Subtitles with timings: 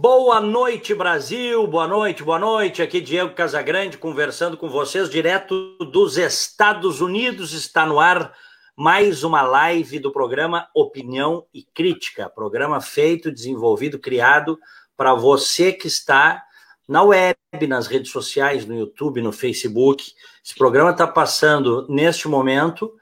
[0.00, 1.66] Boa noite, Brasil.
[1.66, 2.80] Boa noite, boa noite.
[2.80, 7.52] Aqui Diego Casagrande conversando com vocês direto dos Estados Unidos.
[7.52, 8.32] Está no ar
[8.76, 14.56] mais uma live do programa Opinião e Crítica, programa feito, desenvolvido, criado
[14.96, 16.44] para você que está
[16.86, 17.36] na web,
[17.66, 20.12] nas redes sociais, no YouTube, no Facebook.
[20.44, 22.94] Esse programa está passando neste momento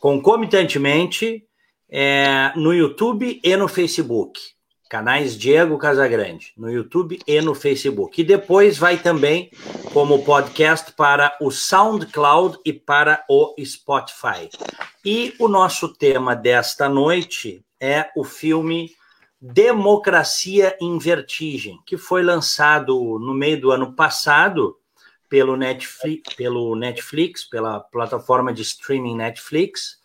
[0.00, 1.46] concomitantemente
[1.88, 4.40] é, no YouTube e no Facebook
[4.92, 8.20] canais Diego Casagrande, no YouTube e no Facebook.
[8.20, 9.50] E depois vai também
[9.90, 14.50] como podcast para o SoundCloud e para o Spotify.
[15.02, 18.90] E o nosso tema desta noite é o filme
[19.40, 24.76] Democracia em Vertigem, que foi lançado no meio do ano passado
[25.26, 30.01] pelo Netflix, pelo Netflix pela plataforma de streaming Netflix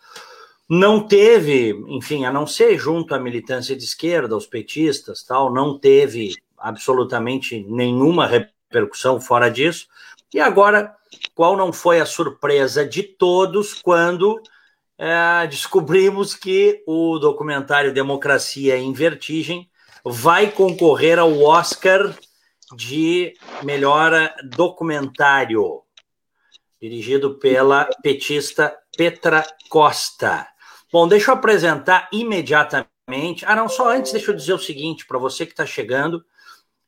[0.68, 5.78] não teve, enfim, a não ser junto à militância de esquerda, aos petistas, tal, não
[5.78, 9.86] teve absolutamente nenhuma repercussão fora disso.
[10.34, 10.94] E agora,
[11.34, 14.40] qual não foi a surpresa de todos quando
[14.98, 19.70] é, descobrimos que o documentário Democracia em Vertigem
[20.04, 22.14] vai concorrer ao Oscar
[22.76, 24.12] de melhor
[24.44, 25.82] documentário,
[26.80, 30.46] dirigido pela petista Petra Costa.
[30.90, 33.44] Bom, deixa eu apresentar imediatamente.
[33.44, 36.24] Ah, não, só antes, deixa eu dizer o seguinte para você que está chegando.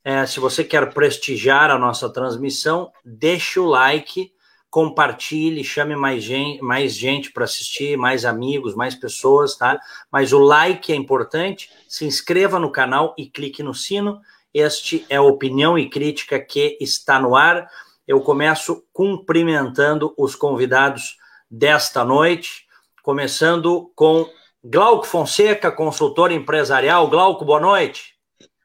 [0.03, 4.33] É, se você quer prestigiar a nossa transmissão, deixe o like,
[4.71, 9.79] compartilhe, chame mais gente, mais gente para assistir, mais amigos, mais pessoas, tá?
[10.11, 11.71] Mas o like é importante.
[11.87, 14.19] Se inscreva no canal e clique no sino.
[14.55, 17.71] Este é a opinião e crítica que está no ar.
[18.09, 21.19] Eu começo cumprimentando os convidados
[21.51, 22.70] desta noite
[23.03, 24.29] começando com
[24.63, 27.09] Glauco Fonseca, consultor empresarial.
[27.09, 28.15] Glauco, boa noite.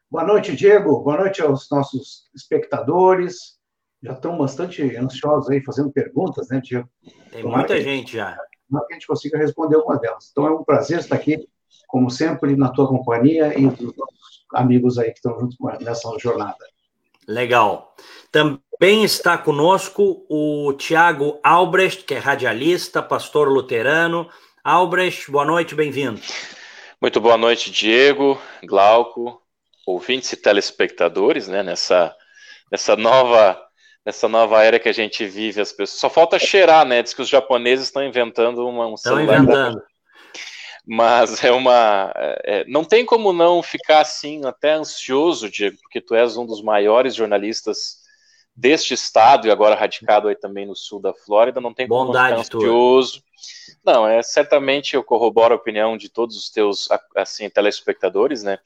[0.10, 1.02] Boa noite, Diego.
[1.02, 3.56] Boa noite aos nossos espectadores.
[4.04, 6.88] Já estão bastante ansiosos aí fazendo perguntas, né, Diego?
[7.32, 8.34] Tem Tomara muita que, gente já.
[8.36, 10.30] que a gente consiga responder alguma delas.
[10.32, 11.48] Então é um prazer estar aqui,
[11.88, 16.66] como sempre, na tua companhia e dos nossos amigos aí que estão junto nessa jornada.
[17.28, 17.96] Legal.
[18.32, 24.30] Também está conosco o Tiago Albrecht, que é radialista, pastor luterano.
[24.64, 26.20] Albrecht, boa noite, bem-vindo.
[27.02, 29.42] Muito boa noite, Diego, Glauco,
[29.86, 32.14] ouvintes e telespectadores, né, nessa,
[32.72, 33.62] nessa nova
[34.06, 37.02] nessa nova era que a gente vive, as pessoas só falta cheirar, né?
[37.02, 39.40] Diz que os japoneses estão inventando uma, um celular.
[39.40, 39.84] Estão inventando
[40.88, 42.14] mas é uma.
[42.16, 46.46] É, é, não tem como não ficar assim, até ansioso, Diego, porque tu és um
[46.46, 48.05] dos maiores jornalistas
[48.56, 52.44] deste estado e agora radicado aí também no sul da Flórida, não tem como Bondade
[52.44, 53.22] ficar ansioso.
[53.84, 58.58] Não, é certamente eu corroboro a opinião de todos os teus assim telespectadores, né?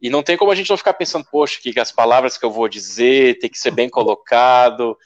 [0.00, 2.50] E não tem como a gente não ficar pensando, poxa, que as palavras que eu
[2.50, 4.96] vou dizer tem que ser bem colocado,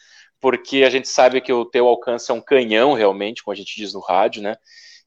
[0.41, 3.77] porque a gente sabe que o teu alcance é um canhão realmente, como a gente
[3.77, 4.56] diz no rádio, né?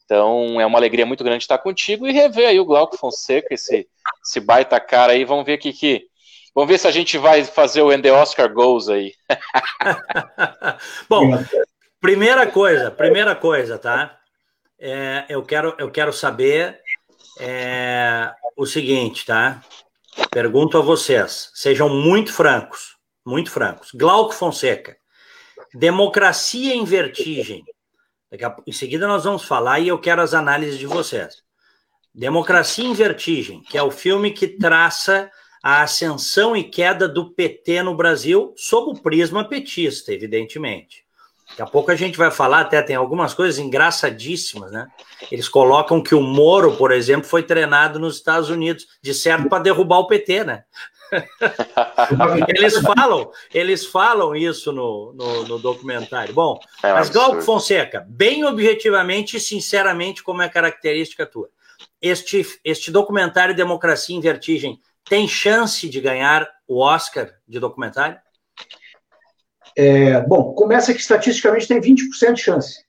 [0.08, 3.88] Então é uma alegria muito grande estar contigo e rever aí o Glauco Fonseca, esse,
[4.26, 5.26] esse baita cara aí.
[5.26, 6.08] Vamos ver aqui que.
[6.58, 9.14] Vamos ver se a gente vai fazer o Ende Oscar Goals aí.
[11.08, 11.30] Bom,
[12.02, 14.18] primeira coisa, primeira coisa, tá?
[14.80, 16.80] É, eu, quero, eu quero saber
[17.40, 19.62] é, o seguinte, tá?
[20.32, 23.92] Pergunto a vocês, sejam muito francos, muito francos.
[23.94, 24.98] Glauco Fonseca,
[25.76, 27.64] democracia em vertigem
[28.44, 31.36] a, em seguida nós vamos falar e eu quero as análises de vocês.
[32.16, 35.30] Democracia em Vertigem, que é o filme que traça
[35.62, 41.06] a ascensão e queda do PT no Brasil sob o prisma petista, evidentemente.
[41.50, 44.88] Daqui a pouco a gente vai falar, até tem algumas coisas engraçadíssimas, né?
[45.32, 49.64] Eles colocam que o Moro, por exemplo, foi treinado nos Estados Unidos, de certo para
[49.64, 50.64] derrubar o PT, né?
[52.50, 56.34] eles falam, eles falam isso no, no, no documentário.
[56.34, 61.50] Bom, é mas Glauco Fonseca, bem objetivamente e sinceramente, como é característica tua,
[62.02, 68.20] este, este documentário Democracia em Vertigem tem chance de ganhar o Oscar de documentário?
[69.76, 72.84] É, bom, começa que estatisticamente tem 20% de chance.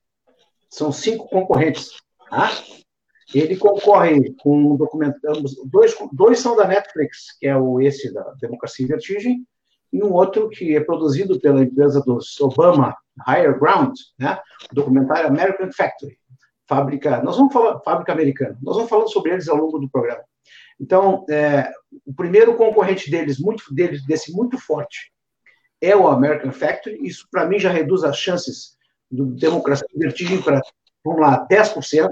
[0.70, 1.90] São cinco concorrentes.
[2.30, 2.50] Tá?
[3.34, 5.18] Ele concorre com um documento,
[5.66, 9.46] dois, dois são da Netflix, que é o esse da Democracia em Vertigem,
[9.92, 14.38] e um outro que é produzido pela empresa dos Obama Higher Ground, né?
[14.70, 16.18] O documentário American Factory,
[16.66, 20.22] fábrica, nós vamos falar fábrica americana, nós vamos falando sobre eles ao longo do programa.
[20.80, 21.72] Então, é,
[22.06, 25.12] o primeiro concorrente deles, muito deles, desse muito forte,
[25.80, 26.98] é o American Factory.
[27.06, 28.76] Isso para mim já reduz as chances
[29.10, 30.60] do Democracia em Vertigem para,
[31.04, 32.10] vamos lá, 10%.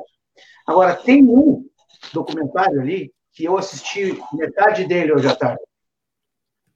[0.66, 1.64] Agora, tem um
[2.12, 5.62] documentário ali que eu assisti metade dele hoje à tarde.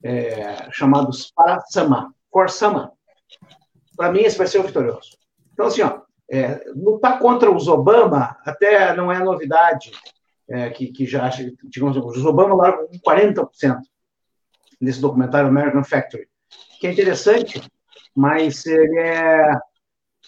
[0.02, 2.92] é, chamados para Sama, for Sama.
[3.96, 5.18] Para mim, esse vai ser o vitorioso.
[5.52, 6.00] Então, assim, ó,
[6.30, 9.92] é, lutar contra os Obama até não é novidade,
[10.50, 11.30] é, que, que já,
[11.64, 13.78] digamos, os Obama largam 40%
[14.80, 16.28] nesse documentário American Factory,
[16.80, 17.62] que é interessante,
[18.16, 19.50] mas ele é,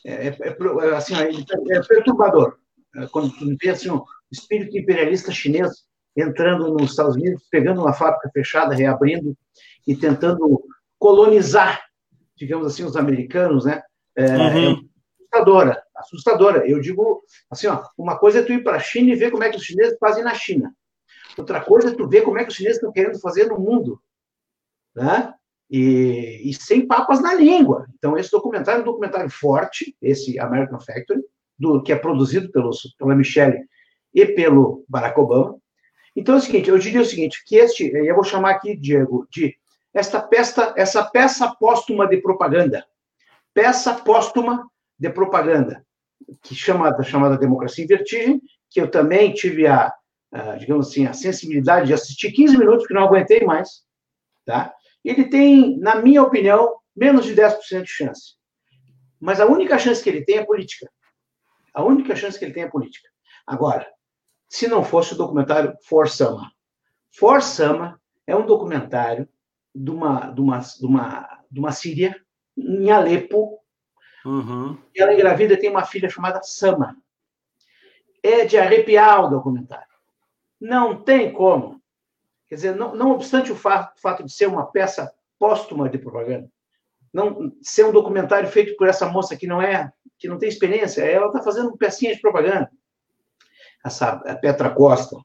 [0.06, 0.56] é, é,
[0.90, 2.56] é assim, ele é perturbador.
[2.96, 5.84] É, quando tu vê assim, o espírito imperialista chinês
[6.16, 9.36] entrando nos Estados Unidos, pegando uma fábrica fechada, reabrindo
[9.86, 10.62] e tentando
[10.98, 11.82] colonizar,
[12.36, 13.82] digamos assim, os americanos, né?
[14.14, 14.88] É, uhum.
[15.32, 16.68] Assustadora, assustadora.
[16.68, 19.42] Eu digo assim, ó, uma coisa é tu ir para a China e ver como
[19.42, 20.74] é que os chineses fazem na China.
[21.36, 23.98] Outra coisa é tu ver como é que os chineses estão querendo fazer no mundo,
[24.94, 25.32] né?
[25.70, 27.86] E, e sem papas na língua.
[27.96, 31.22] Então esse documentário é um documentário forte, esse American Factory,
[31.58, 33.64] do que é produzido pelos, pela Michelle
[34.12, 35.56] e pelo Barack Obama.
[36.14, 39.26] Então é o seguinte, eu diria o seguinte, que este, eu vou chamar aqui, Diego,
[39.30, 39.56] de
[39.94, 42.84] esta peça, essa peça póstuma de propaganda,
[43.54, 44.66] peça póstuma
[45.02, 45.84] de propaganda,
[46.42, 48.40] que chama chamada Democracia em Vertigem,
[48.70, 49.92] que eu também tive a,
[50.30, 53.82] a, digamos assim, a sensibilidade de assistir 15 minutos, que não aguentei mais,
[54.46, 54.72] tá?
[55.04, 58.34] Ele tem, na minha opinião, menos de 10% de chance.
[59.18, 60.88] Mas a única chance que ele tem é política.
[61.74, 63.08] A única chance que ele tem é política.
[63.44, 63.86] Agora,
[64.48, 66.52] se não fosse o documentário For Sama.
[67.10, 67.40] For
[68.26, 69.28] é um documentário
[69.74, 72.16] de uma, de uma, de uma, de uma síria
[72.56, 73.61] em Alepo.
[74.24, 74.78] Uhum.
[74.96, 76.96] Ela engravida tem uma filha chamada Sama.
[78.22, 79.86] É de arrepiar o documentário.
[80.60, 81.82] Não tem como.
[82.48, 86.48] Quer dizer, não, não obstante o fato, fato de ser uma peça póstuma de propaganda,
[87.12, 91.02] não ser um documentário feito por essa moça que não é, que não tem experiência,
[91.02, 92.70] ela está fazendo pecinha de propaganda
[93.84, 95.16] essa Petra Costa.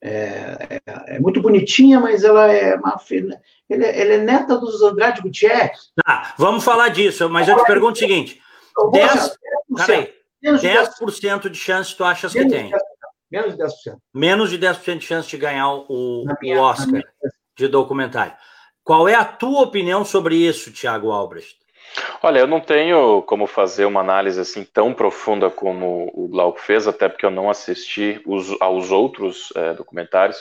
[0.00, 3.40] É, é, é, muito bonitinha, mas ela é uma filha.
[3.68, 5.90] Ela, é, ela é neta dos Andrade Gutierrez.
[6.04, 8.40] Tá, vamos falar disso, mas eu te pergunto o seguinte:
[8.76, 9.36] 10%,
[9.74, 12.70] 10%, 10 de chance tu achas que tem?
[13.30, 13.96] Menos de 10%.
[14.14, 17.02] Menos de 10% de chance de ganhar o, minha, o Oscar
[17.56, 18.34] de documentário.
[18.84, 21.58] Qual é a tua opinião sobre isso, Tiago Albrecht?
[22.22, 26.86] Olha, eu não tenho como fazer uma análise assim tão profunda como o Glauco fez,
[26.86, 30.38] até porque eu não assisti os, aos outros é, documentários,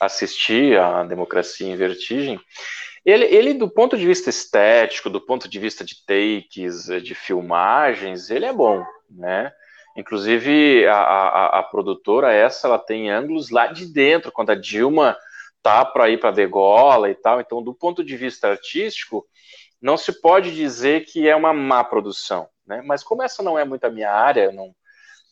[0.00, 2.40] assisti a Democracia em Vertigem.
[3.04, 8.30] Ele, ele, do ponto de vista estético, do ponto de vista de takes, de filmagens,
[8.30, 9.52] ele é bom, né?
[9.96, 15.16] Inclusive, a, a, a produtora, essa, ela tem ângulos lá de dentro, quando a Dilma
[15.62, 17.40] tá para ir para degola e tal.
[17.40, 19.26] Então, do ponto de vista artístico,
[19.80, 22.82] não se pode dizer que é uma má produção, né?
[22.84, 24.74] Mas como essa não é muito a minha área, eu, não,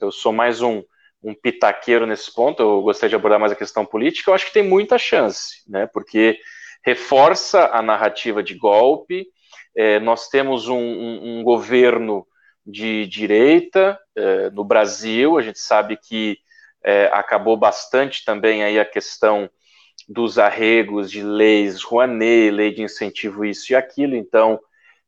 [0.00, 0.82] eu sou mais um,
[1.22, 4.52] um pitaqueiro nesse ponto, eu gostaria de abordar mais a questão política, eu acho que
[4.52, 5.86] tem muita chance, né?
[5.86, 6.38] Porque
[6.84, 9.26] reforça a narrativa de golpe,
[9.74, 12.26] é, nós temos um, um, um, governo
[12.64, 16.38] de direita é, no Brasil, a gente sabe que
[16.84, 19.50] é, acabou bastante também aí a questão
[20.08, 24.14] dos arregos de leis Rouanet, lei de incentivo isso e aquilo.
[24.14, 24.60] Então,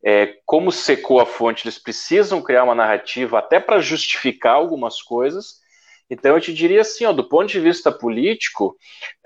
[0.04, 5.64] é, como secou a fonte, eles precisam criar uma narrativa até para justificar algumas coisas.
[6.08, 8.76] Então, eu te diria assim, ó, do ponto de vista político,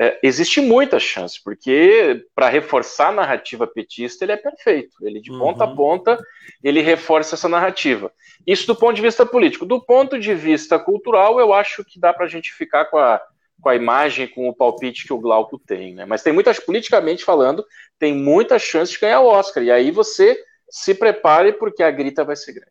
[0.00, 4.96] é, existe muita chance, porque para reforçar a narrativa petista, ele é perfeito.
[5.02, 5.38] Ele, de uhum.
[5.38, 6.18] ponta a ponta,
[6.64, 8.10] ele reforça essa narrativa.
[8.46, 9.66] Isso do ponto de vista político.
[9.66, 13.20] Do ponto de vista cultural, eu acho que dá para a gente ficar com a
[13.60, 16.04] com a imagem, com o palpite que o Glauco tem, né?
[16.04, 17.64] Mas tem muitas, politicamente falando,
[17.98, 19.62] tem muita chance de ganhar o Oscar.
[19.62, 20.38] E aí você
[20.68, 22.70] se prepare porque a grita vai ser grande.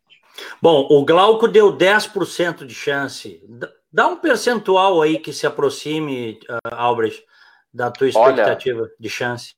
[0.62, 3.44] Bom, o Glauco deu 10% de chance.
[3.92, 7.24] Dá um percentual aí que se aproxime, uh, Albrecht,
[7.74, 9.56] da tua expectativa Olha, de chance.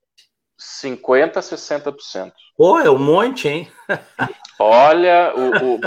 [0.62, 2.32] 50% a 60%.
[2.56, 3.68] Pô, é um monte, hein?
[4.60, 5.34] Olha,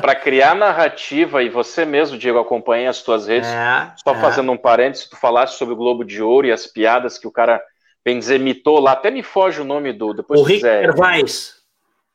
[0.00, 4.20] para criar narrativa, e você mesmo, Diego, acompanha as tuas redes, é, só é.
[4.20, 7.30] fazendo um parênteses, tu falaste sobre o Globo de Ouro e as piadas que o
[7.30, 7.62] cara,
[8.04, 10.12] bem dizer, mitou lá, até me foge o nome do...
[10.12, 11.54] Depois o Rick Gervais.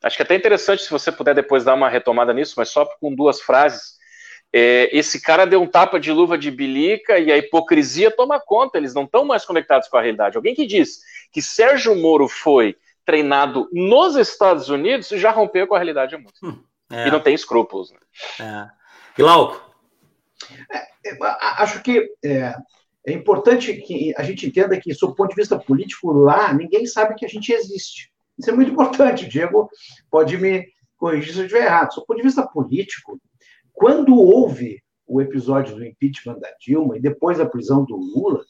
[0.02, 2.84] Acho que é até interessante se você puder depois dar uma retomada nisso, mas só
[3.00, 3.98] com duas frases.
[4.52, 8.78] É, esse cara deu um tapa de luva de bilica e a hipocrisia toma conta,
[8.78, 10.36] eles não estão mais conectados com a realidade.
[10.36, 11.00] Alguém que diz
[11.32, 16.34] que Sérgio Moro foi treinado nos Estados Unidos já rompeu com a realidade muito.
[16.42, 17.08] Hum, é.
[17.08, 17.92] E não tem escrúpulos.
[17.92, 17.98] Né?
[18.40, 18.70] É.
[19.16, 19.60] Glauco?
[20.70, 21.18] É, é
[21.58, 22.54] acho que é,
[23.06, 26.86] é, importante que a gente entenda que, sob o ponto de vista político, lá ninguém
[26.86, 28.10] sabe que a gente existe.
[28.38, 29.24] Isso é muito importante.
[29.24, 29.68] O Diego
[30.10, 31.92] pode me corrigir se eu estiver errado.
[31.92, 33.20] Sob o ponto de vista político,
[33.72, 38.44] quando houve o episódio do impeachment da Dilma e depois a prisão do Lula,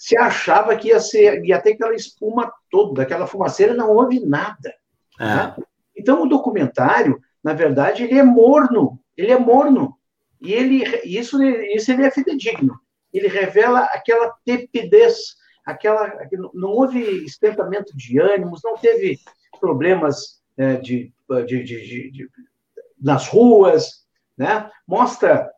[0.00, 4.74] se achava que ia, ser, ia ter aquela espuma toda, aquela fumaceira, não houve nada.
[5.20, 5.24] É.
[5.26, 5.56] Né?
[5.94, 9.94] Então, o documentário, na verdade, ele é morno, ele é morno.
[10.40, 12.80] E ele, isso, isso ele é fidedigno.
[13.12, 16.10] Ele revela aquela tepidez, aquela,
[16.54, 19.18] não houve esquentamento de ânimos, não teve
[19.60, 21.12] problemas é, de,
[21.46, 22.30] de, de, de,
[22.98, 24.70] nas ruas, né?
[24.86, 25.52] Mostra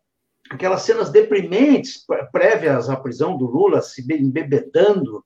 [0.51, 5.25] aquelas cenas deprimentes prévias à prisão do Lula, se embebedando,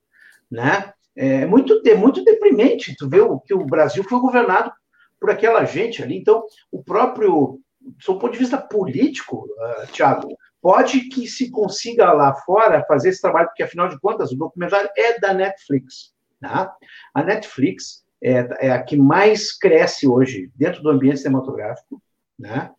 [0.51, 0.93] né?
[1.15, 4.71] É muito, é muito deprimente tu vê o, que o Brasil foi governado
[5.19, 6.19] por aquela gente ali.
[6.19, 10.29] Então, o próprio, do ponto de vista político, uh, Tiago,
[10.61, 14.91] pode que se consiga lá fora fazer esse trabalho, porque afinal de contas o documentário
[14.97, 16.13] é da Netflix.
[16.41, 16.75] Tá?
[17.15, 22.03] A Netflix é, é a que mais cresce hoje dentro do ambiente cinematográfico.
[22.39, 22.71] Né?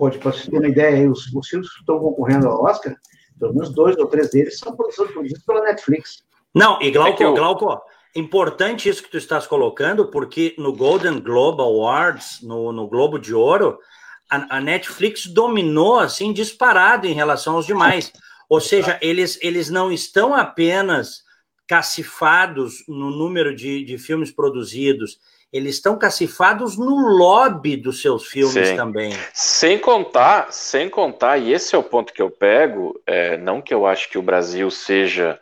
[0.00, 2.96] Pode, para você ter uma ideia, os, os filmes que estão concorrendo ao Oscar,
[3.38, 6.22] pelo menos dois ou três deles são produzidos pela Netflix.
[6.54, 7.34] Não, e Glauco, é eu...
[7.34, 7.78] Glauco,
[8.16, 13.34] importante isso que tu estás colocando, porque no Golden Globe Awards, no, no Globo de
[13.34, 13.78] Ouro,
[14.30, 18.10] a, a, Netflix dominou assim disparado em relação aos demais.
[18.48, 21.22] Ou seja, eles, eles não estão apenas
[21.68, 25.18] cacifados no número de, de filmes produzidos,
[25.52, 28.76] eles estão cacifados no lobby dos seus filmes Sim.
[28.76, 29.12] também.
[29.34, 33.74] Sem contar, sem contar, e esse é o ponto que eu pego, é, não que
[33.74, 35.40] eu acho que o Brasil seja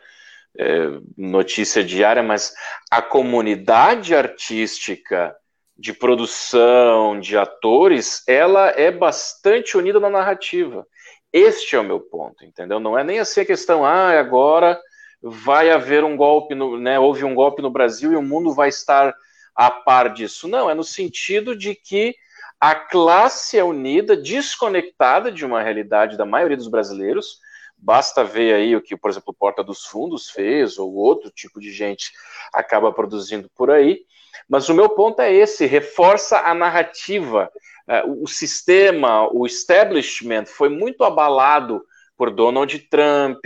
[0.57, 2.53] é, notícia diária, mas
[2.89, 5.35] a comunidade artística
[5.77, 10.85] de produção, de atores, ela é bastante unida na narrativa.
[11.31, 12.79] Este é o meu ponto, entendeu?
[12.79, 14.79] Não é nem assim a questão, ah, agora
[15.21, 18.69] vai haver um golpe, no, né, houve um golpe no Brasil e o mundo vai
[18.69, 19.13] estar
[19.59, 20.47] a par disso.
[20.47, 22.15] Não, é no sentido de que
[22.61, 27.41] a classe é unida, desconectada de uma realidade da maioria dos brasileiros.
[27.77, 31.73] Basta ver aí o que, por exemplo, Porta dos Fundos fez, ou outro tipo de
[31.73, 32.13] gente
[32.53, 34.05] acaba produzindo por aí.
[34.47, 37.51] Mas o meu ponto é esse: reforça a narrativa.
[37.85, 41.83] É, o sistema, o establishment foi muito abalado
[42.15, 43.43] por Donald Trump,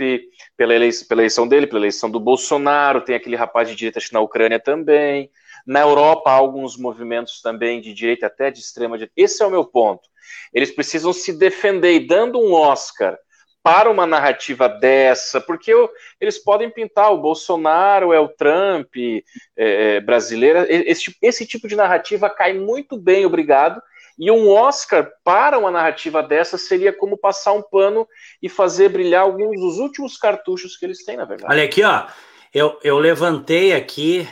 [0.56, 4.20] pela eleição, pela eleição dele, pela eleição do Bolsonaro, tem aquele rapaz de direita na
[4.20, 5.28] Ucrânia também.
[5.66, 9.14] Na Europa, há alguns movimentos também de direita, até de extrema direita.
[9.16, 10.08] Esse é o meu ponto.
[10.52, 13.18] Eles precisam se defender e dando um Oscar
[13.62, 15.90] para uma narrativa dessa, porque eu,
[16.20, 19.22] eles podem pintar o Bolsonaro, é o Trump é,
[19.56, 20.66] é, brasileira.
[20.68, 23.80] Esse, esse tipo de narrativa cai muito bem, obrigado.
[24.18, 28.06] E um Oscar para uma narrativa dessa seria como passar um pano
[28.42, 31.50] e fazer brilhar alguns dos últimos cartuchos que eles têm, na verdade.
[31.50, 32.06] Olha aqui, ó.
[32.52, 34.28] Eu, eu levantei aqui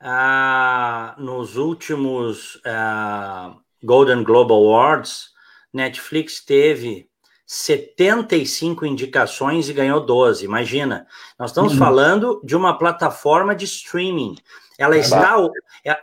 [0.00, 5.30] ah, nos últimos ah, Golden Globe Awards,
[5.72, 7.08] Netflix teve
[7.46, 10.44] 75 indicações e ganhou 12.
[10.44, 11.06] Imagina,
[11.38, 11.78] nós estamos uhum.
[11.78, 14.36] falando de uma plataforma de streaming.
[14.78, 15.36] Ela, é está,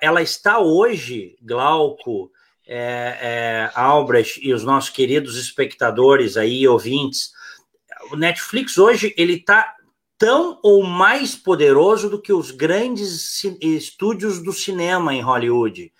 [0.01, 2.32] ela está hoje, Glauco,
[2.68, 7.32] é, é, Albrecht e os nossos queridos espectadores aí, ouvintes,
[8.12, 9.76] o Netflix hoje ele está
[10.17, 15.91] tão ou mais poderoso do que os grandes estúdios do cinema em Hollywood.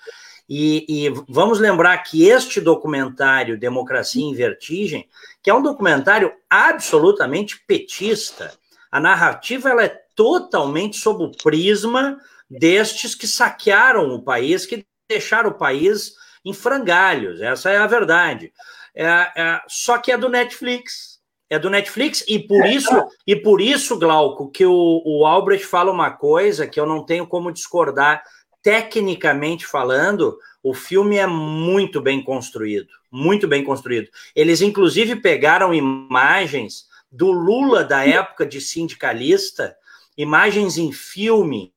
[0.50, 5.08] E, e, vamos lembrar que este documentário, Democracia em Vertigem,
[5.44, 8.54] que é um documentário absolutamente petista,
[8.90, 12.18] a narrativa ela é totalmente sob o prisma
[12.50, 17.42] destes que saquearam o país, que deixaram o país em frangalhos.
[17.42, 18.54] Essa é a verdade.
[18.96, 21.17] É, é, só que é do Netflix
[21.50, 22.24] é do Netflix?
[22.28, 23.08] E por é, isso tá.
[23.26, 27.26] e por isso Glauco que o, o Albrecht fala uma coisa que eu não tenho
[27.28, 28.24] como discordar
[28.62, 34.10] tecnicamente falando o filme é muito bem construído muito bem construído.
[34.36, 39.76] Eles inclusive pegaram imagens do Lula da época de sindicalista
[40.18, 41.74] imagens em filme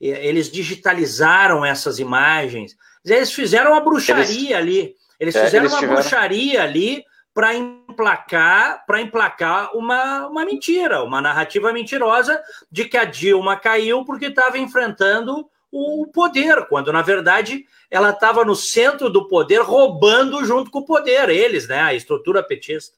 [0.00, 2.76] eles digitalizaram essas imagens.
[3.04, 6.00] Eles fizeram uma bruxaria eles, ali eles é, fizeram eles uma tiveram...
[6.00, 13.04] bruxaria ali para emplacar para emplacar uma, uma mentira, uma narrativa mentirosa de que a
[13.04, 19.26] Dilma caiu porque estava enfrentando o poder, quando na verdade ela estava no centro do
[19.26, 21.80] poder, roubando junto com o poder, eles, né?
[21.80, 22.96] A estrutura petista.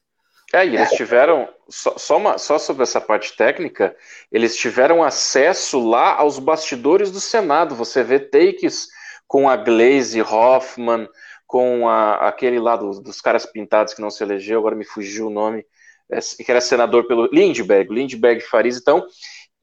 [0.53, 3.95] É, e eles tiveram, só, só, uma, só sobre essa parte técnica,
[4.31, 7.75] eles tiveram acesso lá aos bastidores do Senado.
[7.75, 8.87] Você vê takes
[9.27, 11.09] com a Glaze Hoffman,
[11.45, 15.27] com a, aquele lá do, dos caras pintados que não se elegeu, agora me fugiu
[15.27, 15.65] o nome,
[16.09, 18.77] é, que era senador pelo Lindbergh, Lindbergh Farias.
[18.77, 19.05] Então,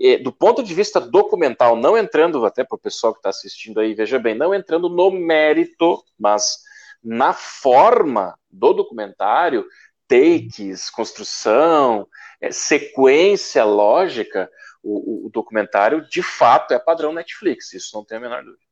[0.01, 3.81] é, do ponto de vista documental, não entrando até para o pessoal que está assistindo
[3.81, 6.59] aí, veja bem, não entrando no mérito, mas
[7.03, 9.67] na forma do documentário,
[10.09, 12.07] takes, construção,
[12.41, 14.51] é, sequência lógica,
[14.83, 18.63] o, o, documentário de fato é padrão Netflix, isso não tem a menor dúvida.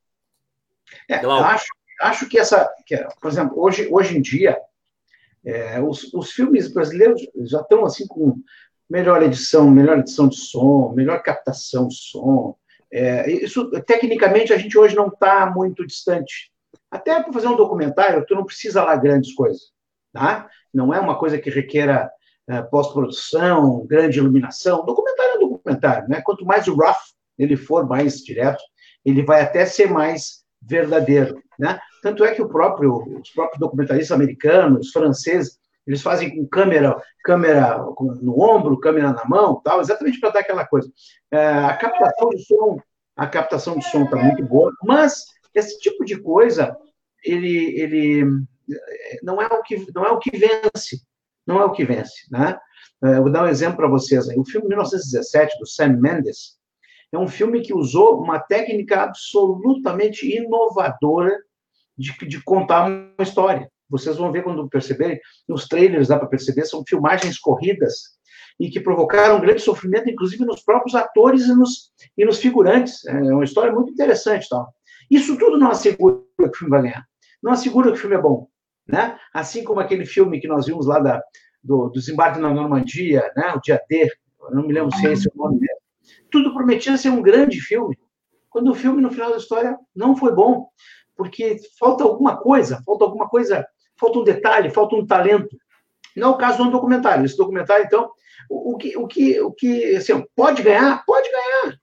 [1.09, 1.67] É, acho,
[2.01, 4.59] acho que essa, que, por exemplo, hoje, hoje em dia,
[5.45, 8.37] é, os, os filmes brasileiros já estão assim com
[8.89, 12.57] melhor edição, melhor edição de som, melhor captação de som.
[12.93, 16.51] É, isso, tecnicamente, a gente hoje não está muito distante.
[16.91, 19.71] Até para fazer um documentário, tu não precisa lá grandes coisas,
[20.13, 20.49] tá?
[20.75, 22.11] Não é uma coisa que requer
[22.49, 24.85] é, pós-produção, grande iluminação.
[24.85, 26.21] Documentário é documentário, né?
[26.21, 26.99] Quanto mais rough
[27.39, 28.63] ele for mais direto,
[29.05, 31.81] ele vai até ser mais verdadeiro, né?
[32.03, 37.79] Tanto é que próprio, os próprios documentaristas americanos, franceses, eles fazem com câmera, câmera
[38.21, 40.91] no ombro, câmera na mão, tal, exatamente para dar aquela coisa.
[41.31, 42.79] É, a captação de som,
[43.17, 46.77] a captação de som está muito boa, mas esse tipo de coisa,
[47.25, 48.25] ele, ele
[49.23, 51.03] não é o que não é o que vence,
[51.47, 52.59] não é o que vence, né?
[53.03, 54.39] É, vou dar um exemplo para vocês aí.
[54.39, 56.59] O filme 1917 do Sam Mendes
[57.13, 61.37] é um filme que usou uma técnica absolutamente inovadora
[62.01, 63.71] de, de contar uma história.
[63.89, 68.19] Vocês vão ver quando perceberem, nos trailers dá para perceber, são filmagens corridas
[68.59, 73.05] e que provocaram grande sofrimento, inclusive nos próprios atores e nos, e nos figurantes.
[73.07, 74.49] É uma história muito interessante.
[74.49, 74.73] Tal.
[75.11, 77.05] Isso tudo não assegura que o filme vai ganhar.
[77.43, 78.49] Não assegura que o filme é bom.
[78.87, 79.19] Né?
[79.33, 81.23] Assim como aquele filme que nós vimos lá da,
[81.63, 83.53] do, do desembarque na Normandia, né?
[83.55, 84.11] o Dia D,
[84.51, 85.81] não me lembro se é esse o nome mesmo.
[86.31, 87.97] Tudo prometia ser um grande filme,
[88.51, 90.69] quando o filme, no final da história, não foi bom,
[91.17, 93.67] porque falta alguma coisa, falta alguma coisa
[94.01, 95.55] falta um detalhe, falta um talento.
[96.17, 97.25] Não é o caso do documentário.
[97.25, 98.11] Esse documentário, então,
[98.49, 101.05] o, o que, o que, o que assim, pode ganhar?
[101.05, 101.77] Pode ganhar.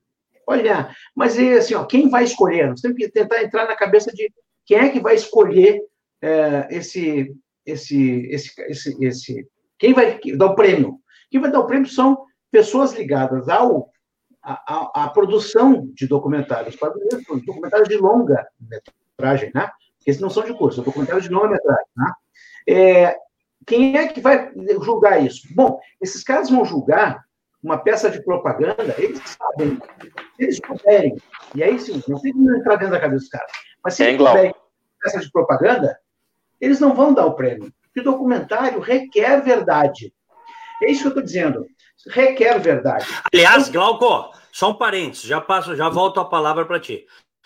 [0.46, 0.96] Pode ganhar.
[1.16, 2.70] Mas, assim, ó, quem vai escolher?
[2.70, 4.32] Nós temos que tentar entrar na cabeça de
[4.66, 5.80] quem é que vai escolher
[6.22, 7.34] é, esse,
[7.66, 9.48] esse, esse, esse, esse.
[9.78, 11.00] Quem vai dar o prêmio?
[11.30, 13.90] Quem vai dar o prêmio são pessoas ligadas ao,
[14.48, 16.78] à, à produção de documentários,
[17.46, 19.70] documentários de longa metragem, né?
[20.06, 21.86] Esses não são de curso, são documentários de longa metragem.
[21.98, 22.12] Né?
[22.70, 23.16] É,
[23.66, 25.48] quem é que vai julgar isso?
[25.54, 27.26] Bom, esses caras vão julgar
[27.62, 29.78] uma peça de propaganda, eles sabem,
[30.40, 31.18] eles puderem,
[31.54, 33.52] e aí sim, não tem que entrar dentro da cabeça dos caras,
[33.84, 34.56] mas se eles puderem
[35.02, 36.00] peça de propaganda,
[36.62, 40.14] eles não vão dar o prêmio, porque o documentário requer verdade.
[40.84, 41.66] É isso que eu estou dizendo,
[42.10, 43.06] requer verdade.
[43.34, 47.06] Aliás, Glauco, só um parênteses, já passo, já volto a palavra para ti.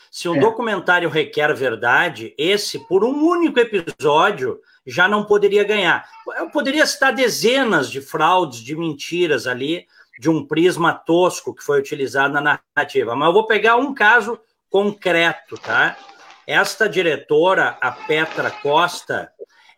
[0.10, 0.40] Se um é.
[0.40, 6.06] documentário requer verdade, esse, por um único episódio, já não poderia ganhar.
[6.38, 9.88] Eu poderia citar dezenas de fraudes, de mentiras ali,
[10.20, 14.40] de um prisma tosco que foi utilizado na narrativa, mas eu vou pegar um caso
[14.70, 15.98] concreto, tá?
[16.46, 19.32] Esta diretora, a Petra Costa,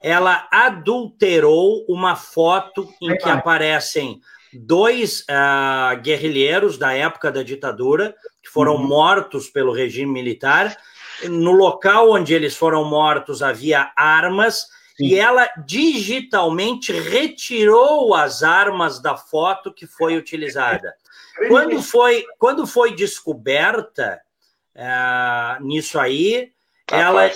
[0.03, 4.19] ela adulterou uma foto em que aparecem
[4.53, 8.13] dois uh, guerrilheiros da época da ditadura
[8.43, 8.85] que foram uhum.
[8.85, 10.77] mortos pelo regime militar.
[11.23, 15.05] No local onde eles foram mortos havia armas Sim.
[15.05, 20.93] e ela digitalmente retirou as armas da foto que foi utilizada.
[21.47, 24.21] Quando foi, quando foi descoberta
[24.75, 26.51] uh, nisso aí,
[26.91, 27.31] ela,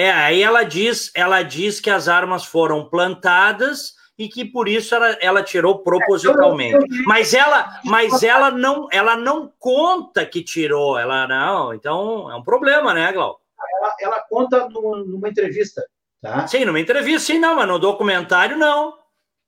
[0.00, 4.94] é, aí ela diz, ela diz que as armas foram plantadas e que por isso
[4.94, 6.86] ela, ela tirou propositalmente.
[7.06, 11.72] Mas ela, mas ela não, ela não conta que tirou, ela não.
[11.72, 13.40] Então é um problema, né, Glau?
[13.78, 15.82] Ela, ela conta numa entrevista,
[16.20, 16.46] tá?
[16.46, 18.94] Sim, numa entrevista, sim, não, mas no documentário não.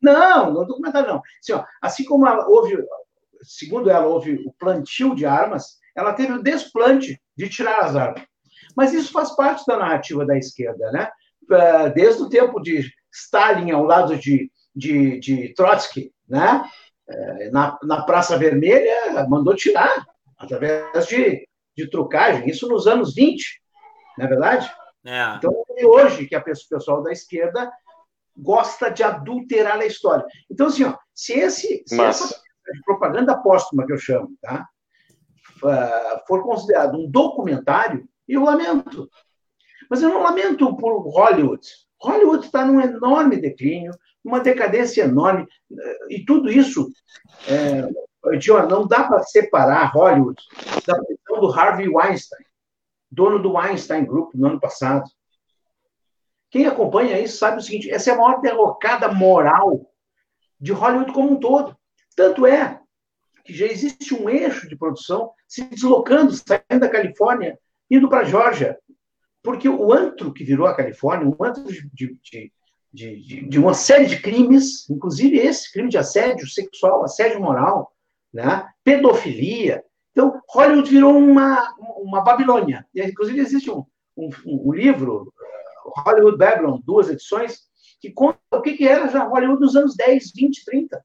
[0.00, 1.22] Não, no documentário não.
[1.40, 2.76] Assim, ó, assim como ela houve,
[3.42, 8.22] segundo ela, houve o plantio de armas, ela teve o desplante de tirar as armas.
[8.76, 11.10] Mas isso faz parte da narrativa da esquerda, né?
[11.50, 16.64] Ah, desde o tempo de Stalin ao lado de de, de Trotsky, né?
[17.08, 20.06] É, na, na Praça Vermelha, mandou tirar,
[20.38, 23.60] através de, de trucagem, isso nos anos 20,
[24.16, 24.72] não é verdade?
[25.04, 25.34] É.
[25.36, 27.70] Então, é hoje que a pessoal da esquerda
[28.36, 30.24] gosta de adulterar a história.
[30.50, 32.20] Então, assim, ó, se, esse, se Mas...
[32.20, 32.40] essa
[32.84, 34.66] propaganda póstuma que eu chamo, tá?
[36.26, 39.08] for considerado um documentário, eu lamento.
[39.90, 41.66] Mas eu não lamento por Hollywood.
[42.00, 43.92] Hollywood está num enorme declínio,
[44.24, 45.46] uma decadência enorme.
[46.08, 46.90] E tudo isso,
[47.48, 47.88] é,
[48.68, 50.40] não dá para separar Hollywood
[50.86, 52.44] da questão do Harvey Weinstein,
[53.10, 55.08] dono do Weinstein Group no ano passado.
[56.50, 59.90] Quem acompanha isso sabe o seguinte: essa é a maior derrocada moral
[60.60, 61.76] de Hollywood como um todo.
[62.14, 62.80] Tanto é
[63.44, 67.58] que já existe um eixo de produção se deslocando, saindo da Califórnia,
[67.92, 68.78] indo para a Geórgia.
[69.42, 72.52] Porque o antro que virou a Califórnia, um antro de, de, de,
[72.92, 77.92] de, de, uma série de crimes, inclusive esse crime de assédio sexual, assédio moral,
[78.32, 78.68] né?
[78.84, 79.84] pedofilia.
[80.12, 82.86] Então, Hollywood virou uma, uma Babilônia.
[82.94, 83.84] E, inclusive, existe um,
[84.16, 85.32] um, um livro,
[86.06, 87.62] Hollywood Babylon, duas edições,
[88.00, 91.04] que conta o que, que era já Hollywood nos anos 10, 20, 30.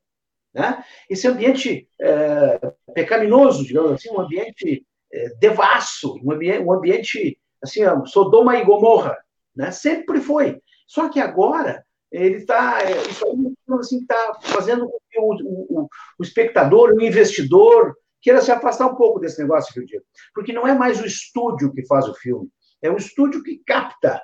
[0.53, 0.83] Né?
[1.09, 7.81] Esse ambiente é, pecaminoso, digamos assim, um ambiente é, devasso, um ambiente, um ambiente assim,
[8.05, 9.17] Sodoma e Gomorra,
[9.55, 9.71] né?
[9.71, 10.61] sempre foi.
[10.87, 15.89] Só que agora ele está é, isso aí assim está fazendo com que o, o,
[16.19, 20.53] o, espectador, o investidor queira se afastar um pouco desse negócio que eu digo, porque
[20.53, 22.49] não é mais o estúdio que faz o filme,
[22.81, 24.21] é o estúdio que capta,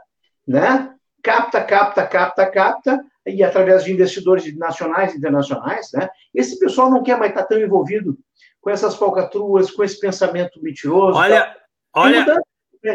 [0.48, 0.94] né?
[1.22, 6.10] Capta, capta, capta, capta e através de investidores nacionais e internacionais, né?
[6.34, 8.18] Esse pessoal não quer mais estar tão envolvido
[8.64, 11.20] com essas falcatruas, com esse pensamento mentiroso.
[11.20, 11.54] Olha,
[11.94, 12.42] olha,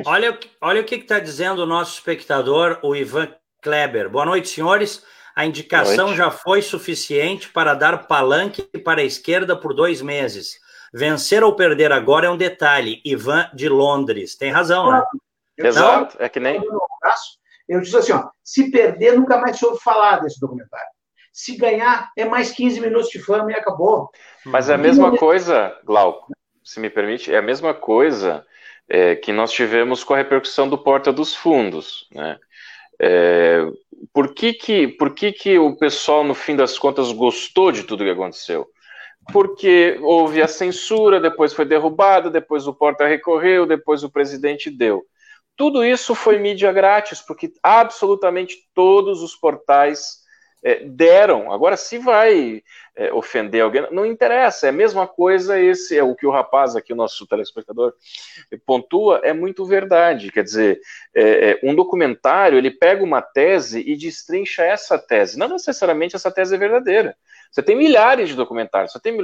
[0.07, 3.29] olha, olha o que está dizendo o nosso espectador, o Ivan
[3.63, 4.09] Kleber.
[4.09, 5.05] Boa noite, senhores.
[5.37, 10.59] A indicação já foi suficiente para dar palanque para a esquerda por dois meses.
[10.93, 13.03] Vencer ou perder agora é um detalhe.
[13.05, 14.37] Ivan de Londres.
[14.37, 15.03] Tem razão, né?
[15.59, 16.17] Exato.
[16.19, 16.63] é que nem.
[17.69, 20.89] Eu disse assim: ó, se perder, nunca mais se ouve falar desse documentário.
[21.39, 24.11] Se ganhar, é mais 15 minutos de fama e acabou.
[24.45, 26.33] Mas é a mesma coisa, Glauco,
[26.65, 28.45] se me permite, é a mesma coisa
[28.89, 32.09] é, que nós tivemos com a repercussão do Porta dos Fundos.
[32.11, 32.37] Né?
[33.01, 33.65] É,
[34.13, 38.03] por que, que, por que, que o pessoal, no fim das contas, gostou de tudo
[38.03, 38.67] que aconteceu?
[39.33, 45.05] Porque houve a censura, depois foi derrubado, depois o Porta recorreu, depois o presidente deu.
[45.57, 50.27] Tudo isso foi mídia grátis, porque absolutamente todos os portais
[50.63, 51.53] é, deram.
[51.53, 52.63] Agora, se vai
[52.97, 55.61] é, ofender alguém, não interessa, é a mesma coisa.
[55.61, 57.95] Esse é o que o rapaz aqui, o nosso telespectador,
[58.67, 60.33] pontua, é muito verdade.
[60.33, 60.81] Quer dizer,
[61.15, 65.39] é, é, um documentário ele pega uma tese e destrincha essa tese.
[65.39, 67.17] Não necessariamente essa tese é verdadeira.
[67.51, 68.93] Você tem milhares de documentários.
[68.93, 69.17] Você tem,